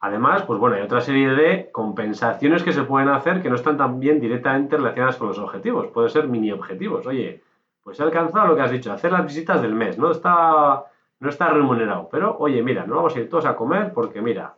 Además, 0.00 0.44
pues 0.44 0.58
bueno, 0.58 0.76
hay 0.76 0.82
otra 0.82 1.00
serie 1.00 1.28
de 1.28 1.70
compensaciones 1.72 2.62
que 2.62 2.72
se 2.72 2.84
pueden 2.84 3.08
hacer 3.08 3.42
que 3.42 3.50
no 3.50 3.56
están 3.56 3.76
tan 3.76 4.00
bien 4.00 4.18
directamente 4.18 4.76
relacionadas 4.76 5.16
con 5.16 5.28
los 5.28 5.38
objetivos. 5.38 5.88
Pueden 5.88 6.10
ser 6.10 6.26
mini 6.26 6.52
objetivos. 6.52 7.06
Oye, 7.06 7.42
pues 7.82 8.00
he 8.00 8.02
alcanzado 8.02 8.46
lo 8.46 8.56
que 8.56 8.62
has 8.62 8.70
dicho, 8.70 8.92
hacer 8.92 9.12
las 9.12 9.26
visitas 9.26 9.60
del 9.60 9.74
mes. 9.74 9.98
No 9.98 10.10
está, 10.10 10.84
no 11.18 11.28
está 11.28 11.50
remunerado. 11.50 12.08
Pero, 12.10 12.38
oye, 12.38 12.62
mira, 12.62 12.86
no 12.86 12.96
vamos 12.96 13.14
a 13.14 13.20
ir 13.20 13.28
todos 13.28 13.44
a 13.44 13.56
comer 13.56 13.92
porque, 13.92 14.22
mira, 14.22 14.54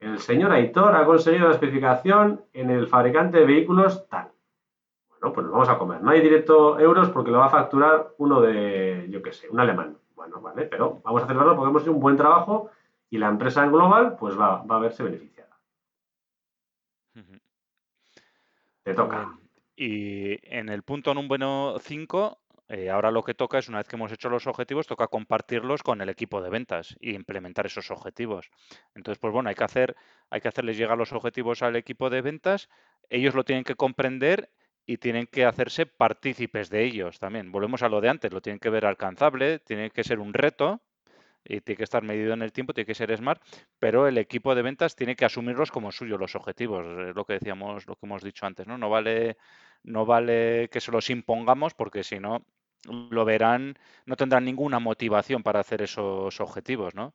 el 0.00 0.18
señor 0.18 0.52
Aitor 0.52 0.94
ha 0.94 1.04
conseguido 1.04 1.48
la 1.48 1.54
especificación 1.54 2.42
en 2.54 2.70
el 2.70 2.86
fabricante 2.86 3.38
de 3.38 3.46
vehículos 3.46 4.08
tal. 4.08 4.30
Bueno, 5.20 5.34
pues 5.34 5.44
nos 5.44 5.52
vamos 5.52 5.68
a 5.68 5.78
comer. 5.78 6.02
No 6.02 6.10
hay 6.10 6.20
directo 6.20 6.78
euros 6.78 7.10
porque 7.10 7.30
lo 7.30 7.38
va 7.38 7.46
a 7.46 7.50
facturar 7.50 8.14
uno 8.18 8.40
de, 8.40 9.06
yo 9.10 9.22
qué 9.22 9.32
sé, 9.32 9.48
un 9.48 9.60
alemán. 9.60 9.96
Bueno, 10.14 10.40
vale, 10.40 10.64
pero 10.64 11.00
vamos 11.04 11.22
a 11.22 11.26
celebrarlo 11.26 11.56
porque 11.56 11.70
hemos 11.70 11.82
hecho 11.82 11.92
un 11.92 12.00
buen 12.00 12.16
trabajo 12.16 12.70
y 13.10 13.18
la 13.18 13.28
empresa 13.28 13.64
en 13.64 13.72
global 13.72 14.16
pues 14.18 14.38
va, 14.38 14.64
a 14.68 14.78
verse 14.78 15.02
beneficiada. 15.02 15.56
Te 18.82 18.94
toca. 18.94 19.36
Y 19.74 20.38
en 20.42 20.68
el 20.68 20.82
punto 20.82 21.12
número 21.12 21.76
5, 21.80 22.38
eh, 22.68 22.90
ahora 22.90 23.10
lo 23.10 23.22
que 23.22 23.34
toca 23.34 23.58
es, 23.58 23.68
una 23.68 23.78
vez 23.78 23.88
que 23.88 23.96
hemos 23.96 24.10
hecho 24.10 24.28
los 24.28 24.46
objetivos, 24.46 24.86
toca 24.86 25.06
compartirlos 25.06 25.82
con 25.82 26.00
el 26.00 26.08
equipo 26.08 26.40
de 26.40 26.50
ventas 26.50 26.96
y 27.00 27.14
implementar 27.14 27.66
esos 27.66 27.90
objetivos. 27.90 28.50
Entonces, 28.94 29.18
pues 29.18 29.32
bueno, 29.32 29.48
hay 29.48 29.54
que 29.54 29.64
hacer, 29.64 29.96
hay 30.30 30.40
que 30.40 30.48
hacerles 30.48 30.76
llegar 30.76 30.96
los 30.96 31.12
objetivos 31.12 31.62
al 31.62 31.76
equipo 31.76 32.10
de 32.10 32.22
ventas, 32.22 32.68
ellos 33.10 33.34
lo 33.34 33.44
tienen 33.44 33.64
que 33.64 33.76
comprender 33.76 34.50
y 34.86 34.98
tienen 34.98 35.26
que 35.26 35.44
hacerse 35.44 35.84
partícipes 35.86 36.70
de 36.70 36.84
ellos 36.84 37.18
también. 37.18 37.50
Volvemos 37.50 37.82
a 37.82 37.88
lo 37.88 38.00
de 38.00 38.08
antes, 38.08 38.32
lo 38.32 38.40
tienen 38.40 38.60
que 38.60 38.70
ver 38.70 38.86
alcanzable, 38.86 39.58
tiene 39.58 39.90
que 39.90 40.04
ser 40.04 40.20
un 40.20 40.32
reto 40.32 40.80
y 41.44 41.60
tiene 41.60 41.76
que 41.76 41.84
estar 41.84 42.02
medido 42.02 42.34
en 42.34 42.42
el 42.42 42.52
tiempo, 42.52 42.72
tiene 42.72 42.86
que 42.86 42.94
ser 42.94 43.16
smart, 43.16 43.42
pero 43.78 44.06
el 44.08 44.18
equipo 44.18 44.54
de 44.54 44.62
ventas 44.62 44.96
tiene 44.96 45.16
que 45.16 45.24
asumirlos 45.24 45.70
como 45.70 45.92
suyo 45.92 46.18
los 46.18 46.34
objetivos, 46.34 46.86
es 47.08 47.14
lo 47.14 47.24
que 47.24 47.34
decíamos, 47.34 47.86
lo 47.86 47.96
que 47.96 48.06
hemos 48.06 48.22
dicho 48.22 48.46
antes, 48.46 48.66
¿no? 48.66 48.78
No 48.78 48.90
vale, 48.90 49.36
no 49.82 50.06
vale 50.06 50.68
que 50.70 50.80
se 50.80 50.92
los 50.92 51.10
impongamos 51.10 51.74
porque 51.74 52.02
si 52.04 52.18
no 52.18 52.44
lo 52.84 53.24
verán, 53.24 53.74
no 54.06 54.16
tendrán 54.16 54.44
ninguna 54.44 54.78
motivación 54.78 55.42
para 55.42 55.60
hacer 55.60 55.82
esos 55.82 56.40
objetivos, 56.40 56.94
¿no? 56.94 57.14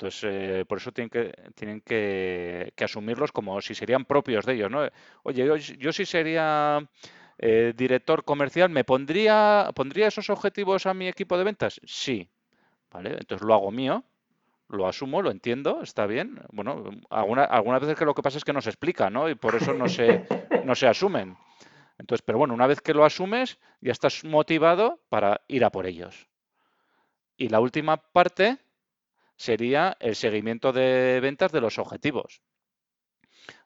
Entonces, 0.00 0.24
eh, 0.24 0.64
por 0.66 0.78
eso 0.78 0.92
tienen 0.92 1.10
que, 1.10 1.30
tienen 1.54 1.82
que, 1.82 2.72
asumirlos 2.82 3.32
como 3.32 3.60
si 3.60 3.74
serían 3.74 4.06
propios 4.06 4.46
de 4.46 4.54
ellos, 4.54 4.70
¿no? 4.70 4.88
Oye, 5.24 5.46
yo, 5.78 5.92
sí 5.92 6.06
sería 6.06 6.88
eh, 7.38 7.74
director 7.76 8.24
comercial, 8.24 8.70
¿me 8.70 8.82
pondría, 8.82 9.70
pondría 9.74 10.06
esos 10.06 10.30
objetivos 10.30 10.86
a 10.86 10.94
mi 10.94 11.06
equipo 11.06 11.36
de 11.36 11.44
ventas? 11.44 11.82
Sí, 11.84 12.26
¿vale? 12.90 13.10
Entonces 13.10 13.46
lo 13.46 13.52
hago 13.52 13.70
mío, 13.70 14.04
lo 14.70 14.88
asumo, 14.88 15.20
lo 15.20 15.30
entiendo, 15.30 15.82
está 15.82 16.06
bien. 16.06 16.40
Bueno, 16.50 16.82
alguna, 17.10 17.44
algunas 17.44 17.82
veces 17.82 17.98
que 17.98 18.06
lo 18.06 18.14
que 18.14 18.22
pasa 18.22 18.38
es 18.38 18.44
que 18.44 18.54
no 18.54 18.62
se 18.62 18.70
explica, 18.70 19.10
¿no? 19.10 19.28
Y 19.28 19.34
por 19.34 19.54
eso 19.54 19.74
no 19.74 19.86
se, 19.86 20.24
no 20.64 20.74
se 20.74 20.86
asumen. 20.86 21.36
Entonces, 21.98 22.22
pero 22.24 22.38
bueno, 22.38 22.54
una 22.54 22.66
vez 22.66 22.80
que 22.80 22.94
lo 22.94 23.04
asumes, 23.04 23.58
ya 23.82 23.92
estás 23.92 24.24
motivado 24.24 24.98
para 25.10 25.42
ir 25.46 25.62
a 25.62 25.70
por 25.70 25.84
ellos. 25.84 26.26
Y 27.36 27.50
la 27.50 27.60
última 27.60 27.98
parte 27.98 28.56
sería 29.40 29.96
el 30.00 30.16
seguimiento 30.16 30.70
de 30.70 31.18
ventas 31.22 31.50
de 31.50 31.62
los 31.62 31.78
objetivos. 31.78 32.42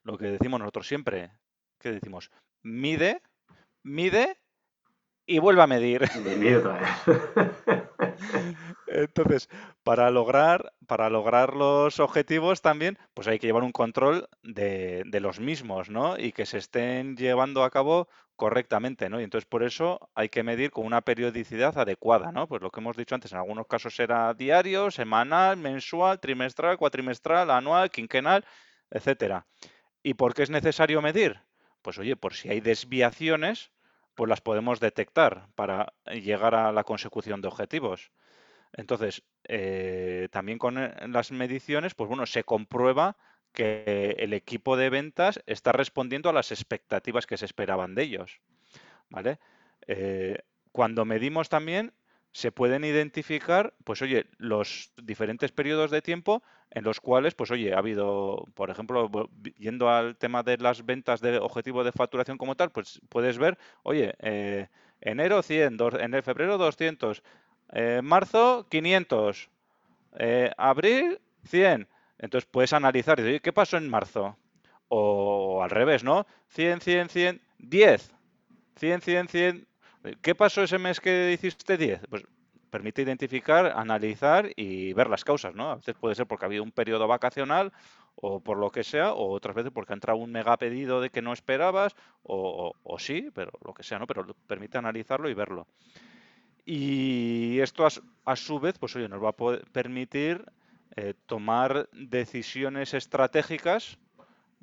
Lo 0.05 0.17
que 0.17 0.27
decimos 0.27 0.61
nosotros 0.61 0.87
siempre, 0.87 1.33
que 1.81 1.91
decimos, 1.91 2.31
mide, 2.63 3.23
mide 3.83 4.39
y 5.27 5.41
vuelve 5.41 5.63
a 5.63 5.67
medir. 5.67 6.03
Entonces, 8.87 9.49
para 9.83 10.13
lograr, 10.13 10.73
para 10.87 11.11
lograr 11.11 11.55
los 11.55 11.99
objetivos 11.99 12.63
también, 12.63 12.97
pues 13.13 13.27
hay 13.27 13.41
que 13.41 13.49
llevar 13.49 13.65
un 13.65 13.73
control 13.73 14.29
de, 14.45 15.03
de, 15.07 15.19
los 15.19 15.41
mismos, 15.41 15.91
¿no? 15.91 16.17
Y 16.17 16.31
que 16.31 16.47
se 16.47 16.59
estén 16.59 17.17
llevando 17.17 17.65
a 17.65 17.71
cabo 17.71 18.07
correctamente, 18.37 19.09
¿no? 19.09 19.21
Y 19.21 19.25
entonces 19.25 19.47
por 19.47 19.63
eso 19.63 20.11
hay 20.15 20.29
que 20.29 20.43
medir 20.43 20.71
con 20.71 20.87
una 20.87 21.01
periodicidad 21.03 21.79
adecuada, 21.79 22.33
¿no? 22.33 22.49
Pues 22.49 22.63
lo 22.63 22.71
que 22.71 22.81
hemos 22.81 22.97
dicho 22.97 23.15
antes, 23.15 23.33
en 23.33 23.39
algunos 23.39 23.67
casos 23.67 23.95
será 23.95 24.35
diario, 24.35 24.91
semanal, 24.91 25.57
mensual, 25.57 26.21
trimestral, 26.21 26.77
cuatrimestral, 26.77 27.51
anual, 27.51 27.91
quinquenal, 27.91 28.45
etcétera. 28.91 29.47
¿Y 30.03 30.15
por 30.15 30.35
qué 30.35 30.43
es 30.43 30.51
necesario 30.51 31.01
medir? 31.01 31.41
Pues 31.83 31.99
oye, 31.99 32.17
por 32.17 32.35
si 32.35 32.49
hay 32.49 32.61
desviaciones, 32.61 33.71
pues 34.15 34.29
las 34.29 34.41
podemos 34.41 34.81
detectar 34.81 35.49
para 35.55 35.93
llegar 36.07 36.55
a 36.55 36.73
la 36.73 36.85
consecución 36.85 37.41
de 37.41 37.49
objetivos. 37.49 38.13
Entonces, 38.73 39.23
eh, 39.45 40.29
también 40.33 40.59
con 40.59 40.79
eh, 40.79 40.95
las 41.09 41.31
mediciones, 41.31 41.95
pues 41.95 42.09
bueno, 42.09 42.27
se 42.27 42.45
comprueba 42.45 43.17
que 43.55 44.17
el 44.19 44.35
equipo 44.35 44.77
de 44.77 44.91
ventas 44.91 45.43
está 45.47 45.73
respondiendo 45.73 46.29
a 46.29 46.35
las 46.35 46.53
expectativas 46.53 47.27
que 47.27 47.39
se 47.39 47.47
esperaban 47.47 47.95
de 47.95 48.03
ellos. 48.03 48.41
¿Vale? 49.09 49.39
Eh, 49.87 50.39
cuando 50.73 51.05
medimos 51.05 51.49
también, 51.49 51.93
se 52.33 52.51
pueden 52.51 52.85
identificar, 52.85 53.75
pues 53.85 54.03
oye, 54.03 54.27
los 54.39 54.93
diferentes 55.01 55.53
periodos 55.53 55.93
de 55.93 56.03
tiempo 56.03 56.43
en 56.73 56.83
los 56.83 56.99
cuales, 56.99 57.35
pues 57.35 57.53
oye, 57.53 57.73
ha 57.73 57.79
habido, 57.79 58.49
por 58.55 58.71
ejemplo, 58.71 59.09
yendo 59.57 59.89
al 59.89 60.17
tema 60.17 60.43
de 60.43 60.59
las 60.59 60.85
ventas 60.85 61.21
de 61.21 61.39
objetivo 61.39 61.85
de 61.85 61.93
facturación 61.93 62.37
como 62.37 62.57
tal, 62.57 62.71
pues 62.71 63.01
puedes 63.09 63.39
ver, 63.39 63.57
oye, 63.85 64.15
enero 65.01 65.43
100, 65.43 65.79
en 66.01 66.23
febrero 66.25 66.59
200, 66.59 67.23
eh, 67.73 68.01
marzo 68.03 68.67
500, 68.69 69.51
eh, 70.19 70.51
abril 70.57 71.21
100. 71.45 71.89
Entonces 72.25 72.49
puedes 72.51 72.73
analizar 72.73 73.21
y 73.21 73.23
decir, 73.23 73.43
¿qué 73.43 73.53
pasó 73.53 73.77
en 73.77 73.89
marzo? 73.89 74.37
O 74.89 75.63
al 75.63 75.71
revés, 75.71 76.05
¿no? 76.05 76.27
100, 76.49 76.81
100, 76.81 77.09
100, 77.09 77.43
10. 77.59 78.13
100, 78.77 79.01
100, 79.03 79.29
100. 79.29 79.69
¿Qué 80.23 80.35
pasó 80.35 80.63
ese 80.63 80.79
mes 80.79 81.01
que 81.01 81.33
hiciste 81.33 81.77
10? 81.77 82.01
Pues 82.09 82.25
permite 82.71 83.03
identificar, 83.03 83.73
analizar 83.77 84.51
y 84.57 84.93
ver 84.95 85.09
las 85.09 85.25
causas, 85.25 85.55
¿no? 85.55 85.71
A 85.71 85.77
veces 85.77 85.95
puede 85.95 86.15
ser 86.15 86.27
porque 86.27 86.45
ha 86.45 86.49
habido 86.49 86.63
un 86.65 86.73
periodo 86.73 87.07
vacacional 87.07 87.73
o 88.17 88.41
por 88.41 88.59
lo 88.59 88.71
que 88.71 88.85
sea, 88.85 89.13
o 89.13 89.31
otras 89.33 89.55
veces 89.55 89.71
porque 89.73 89.93
ha 89.93 89.95
entrado 89.95 90.19
un 90.19 90.33
mega 90.33 90.57
pedido 90.57 91.01
de 91.01 91.11
que 91.11 91.23
no 91.23 91.33
esperabas, 91.33 91.95
o, 92.23 92.73
o 92.83 92.99
sí, 92.99 93.31
pero 93.35 93.53
lo 93.65 93.75
que 93.75 93.83
sea, 93.83 93.99
¿no? 93.99 94.07
Pero 94.07 94.35
permite 94.47 94.79
analizarlo 94.79 95.29
y 95.29 95.35
verlo. 95.35 95.67
Y 96.65 97.61
esto 97.61 97.87
a, 98.25 98.37
su 98.37 98.59
vez, 98.59 98.79
pues 98.79 98.97
oye, 98.97 99.09
nos 99.09 99.23
va 99.23 99.31
a 99.31 99.59
permitir 99.73 100.45
eh, 100.97 101.15
tomar 101.27 101.89
decisiones 101.93 102.95
estratégicas, 102.95 103.99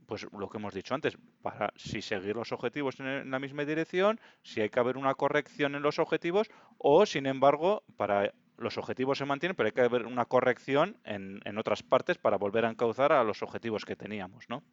pues 0.06 0.28
lo 0.32 0.50
que 0.50 0.58
hemos 0.58 0.74
dicho 0.74 0.94
antes, 0.94 1.17
para 1.41 1.74
si 1.76 2.02
seguir 2.02 2.36
los 2.36 2.52
objetivos 2.52 3.00
en, 3.00 3.30
la 3.30 3.39
misma 3.39 3.65
dirección, 3.65 4.20
si 4.44 4.62
hay 4.62 4.70
que 4.70 4.80
haber 4.80 4.98
una 4.98 5.15
corrección 5.15 5.76
en 5.76 5.82
los 5.82 6.00
objetivos, 6.00 6.50
o 6.78 7.06
sin 7.06 7.26
embargo, 7.26 7.84
para 7.98 8.34
los 8.58 8.78
objetivos 8.78 9.17
se 9.17 9.26
mantienen, 9.26 9.56
pero 9.56 9.67
hay 9.67 9.74
que 9.74 9.82
haber 9.82 10.06
una 10.06 10.26
corrección 10.26 10.98
en, 11.04 11.41
en 11.46 11.58
otras 11.58 11.84
partes 11.84 12.17
para 12.17 12.38
volver 12.38 12.65
a 12.65 12.70
encauzar 12.70 13.12
a 13.12 13.24
los 13.24 13.41
objetivos 13.41 13.86
que 13.86 13.96
teníamos, 13.96 14.50
¿no? 14.50 14.63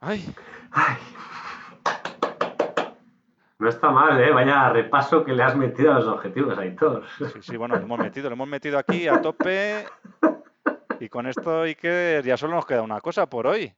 Ay. 0.00 0.22
Ay. 0.70 0.96
No 3.64 3.70
está 3.70 3.90
mal, 3.90 4.22
¿eh? 4.22 4.30
Vaya 4.30 4.68
repaso 4.68 5.24
que 5.24 5.32
le 5.32 5.42
has 5.42 5.56
metido 5.56 5.90
a 5.90 5.94
los 5.94 6.06
objetivos, 6.06 6.58
Aitor. 6.58 7.02
Sí, 7.16 7.24
sí, 7.40 7.56
bueno, 7.56 7.76
lo 7.76 7.84
hemos 7.84 7.98
metido, 7.98 8.28
lo 8.28 8.34
hemos 8.34 8.46
metido 8.46 8.78
aquí 8.78 9.08
a 9.08 9.22
tope. 9.22 9.86
Y 11.00 11.08
con 11.08 11.26
esto, 11.26 11.62
Iker, 11.62 12.22
ya 12.22 12.36
solo 12.36 12.56
nos 12.56 12.66
queda 12.66 12.82
una 12.82 13.00
cosa 13.00 13.24
por 13.24 13.46
hoy. 13.46 13.72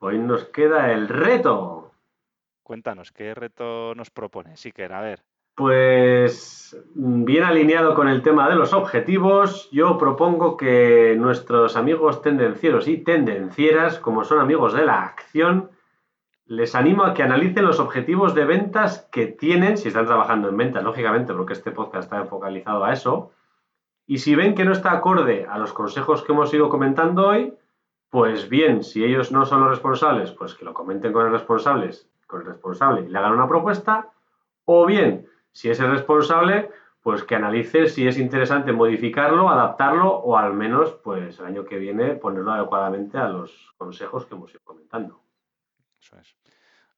Hoy 0.00 0.18
nos 0.18 0.44
queda 0.44 0.92
el 0.92 1.08
reto. 1.08 1.92
Cuéntanos, 2.62 3.10
¿qué 3.10 3.32
reto 3.32 3.94
nos 3.94 4.10
propone, 4.10 4.52
Iker? 4.62 4.92
A 4.92 5.00
ver. 5.00 5.22
Pues 5.54 6.76
bien 6.94 7.44
alineado 7.44 7.94
con 7.94 8.08
el 8.08 8.20
tema 8.20 8.50
de 8.50 8.56
los 8.56 8.74
objetivos, 8.74 9.70
yo 9.70 9.96
propongo 9.96 10.58
que 10.58 11.16
nuestros 11.16 11.74
amigos 11.78 12.20
tendencieros 12.20 12.86
y 12.86 12.98
tendencieras, 12.98 13.98
como 13.98 14.24
son 14.24 14.40
amigos 14.40 14.74
de 14.74 14.84
la 14.84 15.04
acción, 15.04 15.70
les 16.46 16.74
animo 16.76 17.02
a 17.04 17.12
que 17.12 17.24
analicen 17.24 17.64
los 17.64 17.80
objetivos 17.80 18.34
de 18.34 18.44
ventas 18.44 19.08
que 19.10 19.26
tienen, 19.26 19.76
si 19.76 19.88
están 19.88 20.06
trabajando 20.06 20.48
en 20.48 20.56
ventas, 20.56 20.84
lógicamente, 20.84 21.34
porque 21.34 21.54
este 21.54 21.72
podcast 21.72 22.04
está 22.04 22.18
enfocalizado 22.18 22.84
a 22.84 22.92
eso. 22.92 23.32
Y 24.06 24.18
si 24.18 24.36
ven 24.36 24.54
que 24.54 24.64
no 24.64 24.72
está 24.72 24.92
acorde 24.92 25.46
a 25.48 25.58
los 25.58 25.72
consejos 25.72 26.22
que 26.22 26.32
hemos 26.32 26.54
ido 26.54 26.68
comentando 26.68 27.26
hoy, 27.26 27.52
pues 28.10 28.48
bien, 28.48 28.84
si 28.84 29.04
ellos 29.04 29.32
no 29.32 29.44
son 29.44 29.60
los 29.60 29.70
responsables, 29.70 30.30
pues 30.30 30.54
que 30.54 30.64
lo 30.64 30.72
comenten 30.72 31.12
con 31.12 31.26
el 31.26 31.32
responsable, 31.32 31.90
con 32.28 32.42
el 32.42 32.46
responsable 32.46 33.00
y 33.02 33.08
le 33.08 33.18
hagan 33.18 33.32
una 33.32 33.48
propuesta. 33.48 34.10
O 34.64 34.86
bien, 34.86 35.26
si 35.50 35.68
es 35.68 35.80
el 35.80 35.90
responsable, 35.90 36.70
pues 37.02 37.24
que 37.24 37.34
analice 37.34 37.88
si 37.88 38.06
es 38.06 38.18
interesante 38.18 38.72
modificarlo, 38.72 39.48
adaptarlo 39.48 40.12
o 40.12 40.36
al 40.36 40.52
menos, 40.54 40.92
pues 41.02 41.40
el 41.40 41.46
año 41.46 41.64
que 41.64 41.78
viene 41.78 42.14
ponerlo 42.14 42.52
adecuadamente 42.52 43.18
a 43.18 43.28
los 43.28 43.74
consejos 43.76 44.26
que 44.26 44.36
hemos 44.36 44.52
ido 44.52 44.60
comentando. 44.62 45.25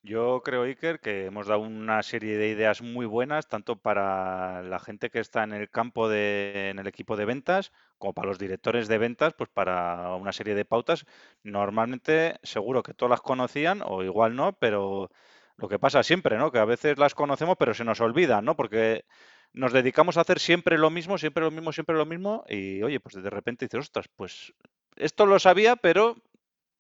Yo 0.03 0.43
creo, 0.45 0.63
Iker, 0.63 1.01
que 1.01 1.27
hemos 1.27 1.49
dado 1.49 1.61
una 1.61 2.03
serie 2.03 2.39
de 2.39 2.49
ideas 2.49 2.83
muy 2.83 3.05
buenas, 3.05 3.49
tanto 3.49 3.77
para 3.77 4.63
la 4.63 4.79
gente 4.79 5.11
que 5.11 5.19
está 5.19 5.43
en 5.43 5.53
el 5.53 5.71
campo 5.71 6.09
de, 6.09 6.71
en 6.71 6.79
el 6.79 6.87
equipo 6.87 7.17
de 7.17 7.25
ventas, 7.25 7.73
como 7.99 8.15
para 8.15 8.29
los 8.29 8.39
directores 8.39 8.87
de 8.89 8.97
ventas, 8.99 9.35
pues 9.37 9.51
para 9.51 10.15
una 10.15 10.33
serie 10.33 10.55
de 10.55 10.65
pautas. 10.65 11.05
Normalmente, 11.43 12.39
seguro 12.43 12.83
que 12.83 12.95
todas 12.95 13.11
las 13.11 13.21
conocían, 13.21 13.83
o 13.85 14.03
igual 14.05 14.37
no, 14.37 14.53
pero 14.59 15.11
lo 15.57 15.69
que 15.69 15.79
pasa 15.81 16.03
siempre, 16.05 16.39
¿no? 16.39 16.53
Que 16.53 16.59
a 16.61 16.65
veces 16.65 16.97
las 16.99 17.15
conocemos, 17.15 17.57
pero 17.59 17.75
se 17.75 17.85
nos 17.85 18.01
olvidan, 18.01 18.45
¿no? 18.45 18.57
Porque 18.57 19.05
nos 19.53 19.73
dedicamos 19.73 20.17
a 20.17 20.21
hacer 20.23 20.39
siempre 20.39 20.79
lo 20.79 20.91
mismo, 20.91 21.19
siempre 21.19 21.43
lo 21.45 21.51
mismo, 21.51 21.73
siempre 21.73 21.97
lo 21.97 22.07
mismo, 22.07 22.45
y 22.49 22.83
oye, 22.83 23.01
pues 23.01 23.17
de 23.17 23.31
repente 23.31 23.67
dices, 23.67 23.81
ostras, 23.81 24.09
pues 24.15 24.55
esto 24.97 25.27
lo 25.27 25.39
sabía, 25.41 25.77
pero 25.77 26.17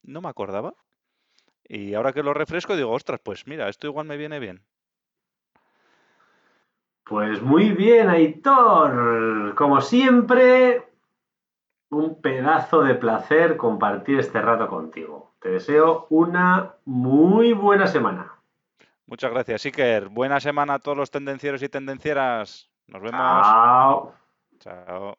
no 0.03 0.21
me 0.23 0.29
acordaba. 0.29 0.75
Y 1.69 1.95
ahora 1.95 2.13
que 2.13 2.23
lo 2.23 2.33
refresco 2.33 2.77
digo, 2.77 2.91
ostras, 2.91 3.21
pues 3.23 3.47
mira, 3.47 3.69
esto 3.69 3.87
igual 3.87 4.07
me 4.07 4.17
viene 4.17 4.39
bien. 4.39 4.63
Pues 7.05 7.41
muy 7.43 7.73
bien, 7.73 8.09
Aitor. 8.09 9.55
Como 9.55 9.81
siempre, 9.81 10.83
un 11.91 12.21
pedazo 12.21 12.83
de 12.83 12.95
placer 12.95 13.57
compartir 13.57 14.19
este 14.19 14.41
rato 14.41 14.69
contigo. 14.69 15.33
Te 15.41 15.51
deseo 15.51 16.07
una 16.11 16.75
muy 16.85 17.53
buena 17.53 17.87
semana. 17.87 18.33
Muchas 19.07 19.31
gracias, 19.31 19.65
Iker. 19.65 20.09
Buena 20.09 20.41
semana 20.41 20.75
a 20.75 20.79
todos 20.79 20.99
los 20.99 21.11
tendencieros 21.11 21.63
y 21.63 21.69
tendencieras. 21.69 22.71
Nos 22.87 23.01
vemos. 23.01 23.21
Chao. 23.47 24.15
Chao. 24.59 25.19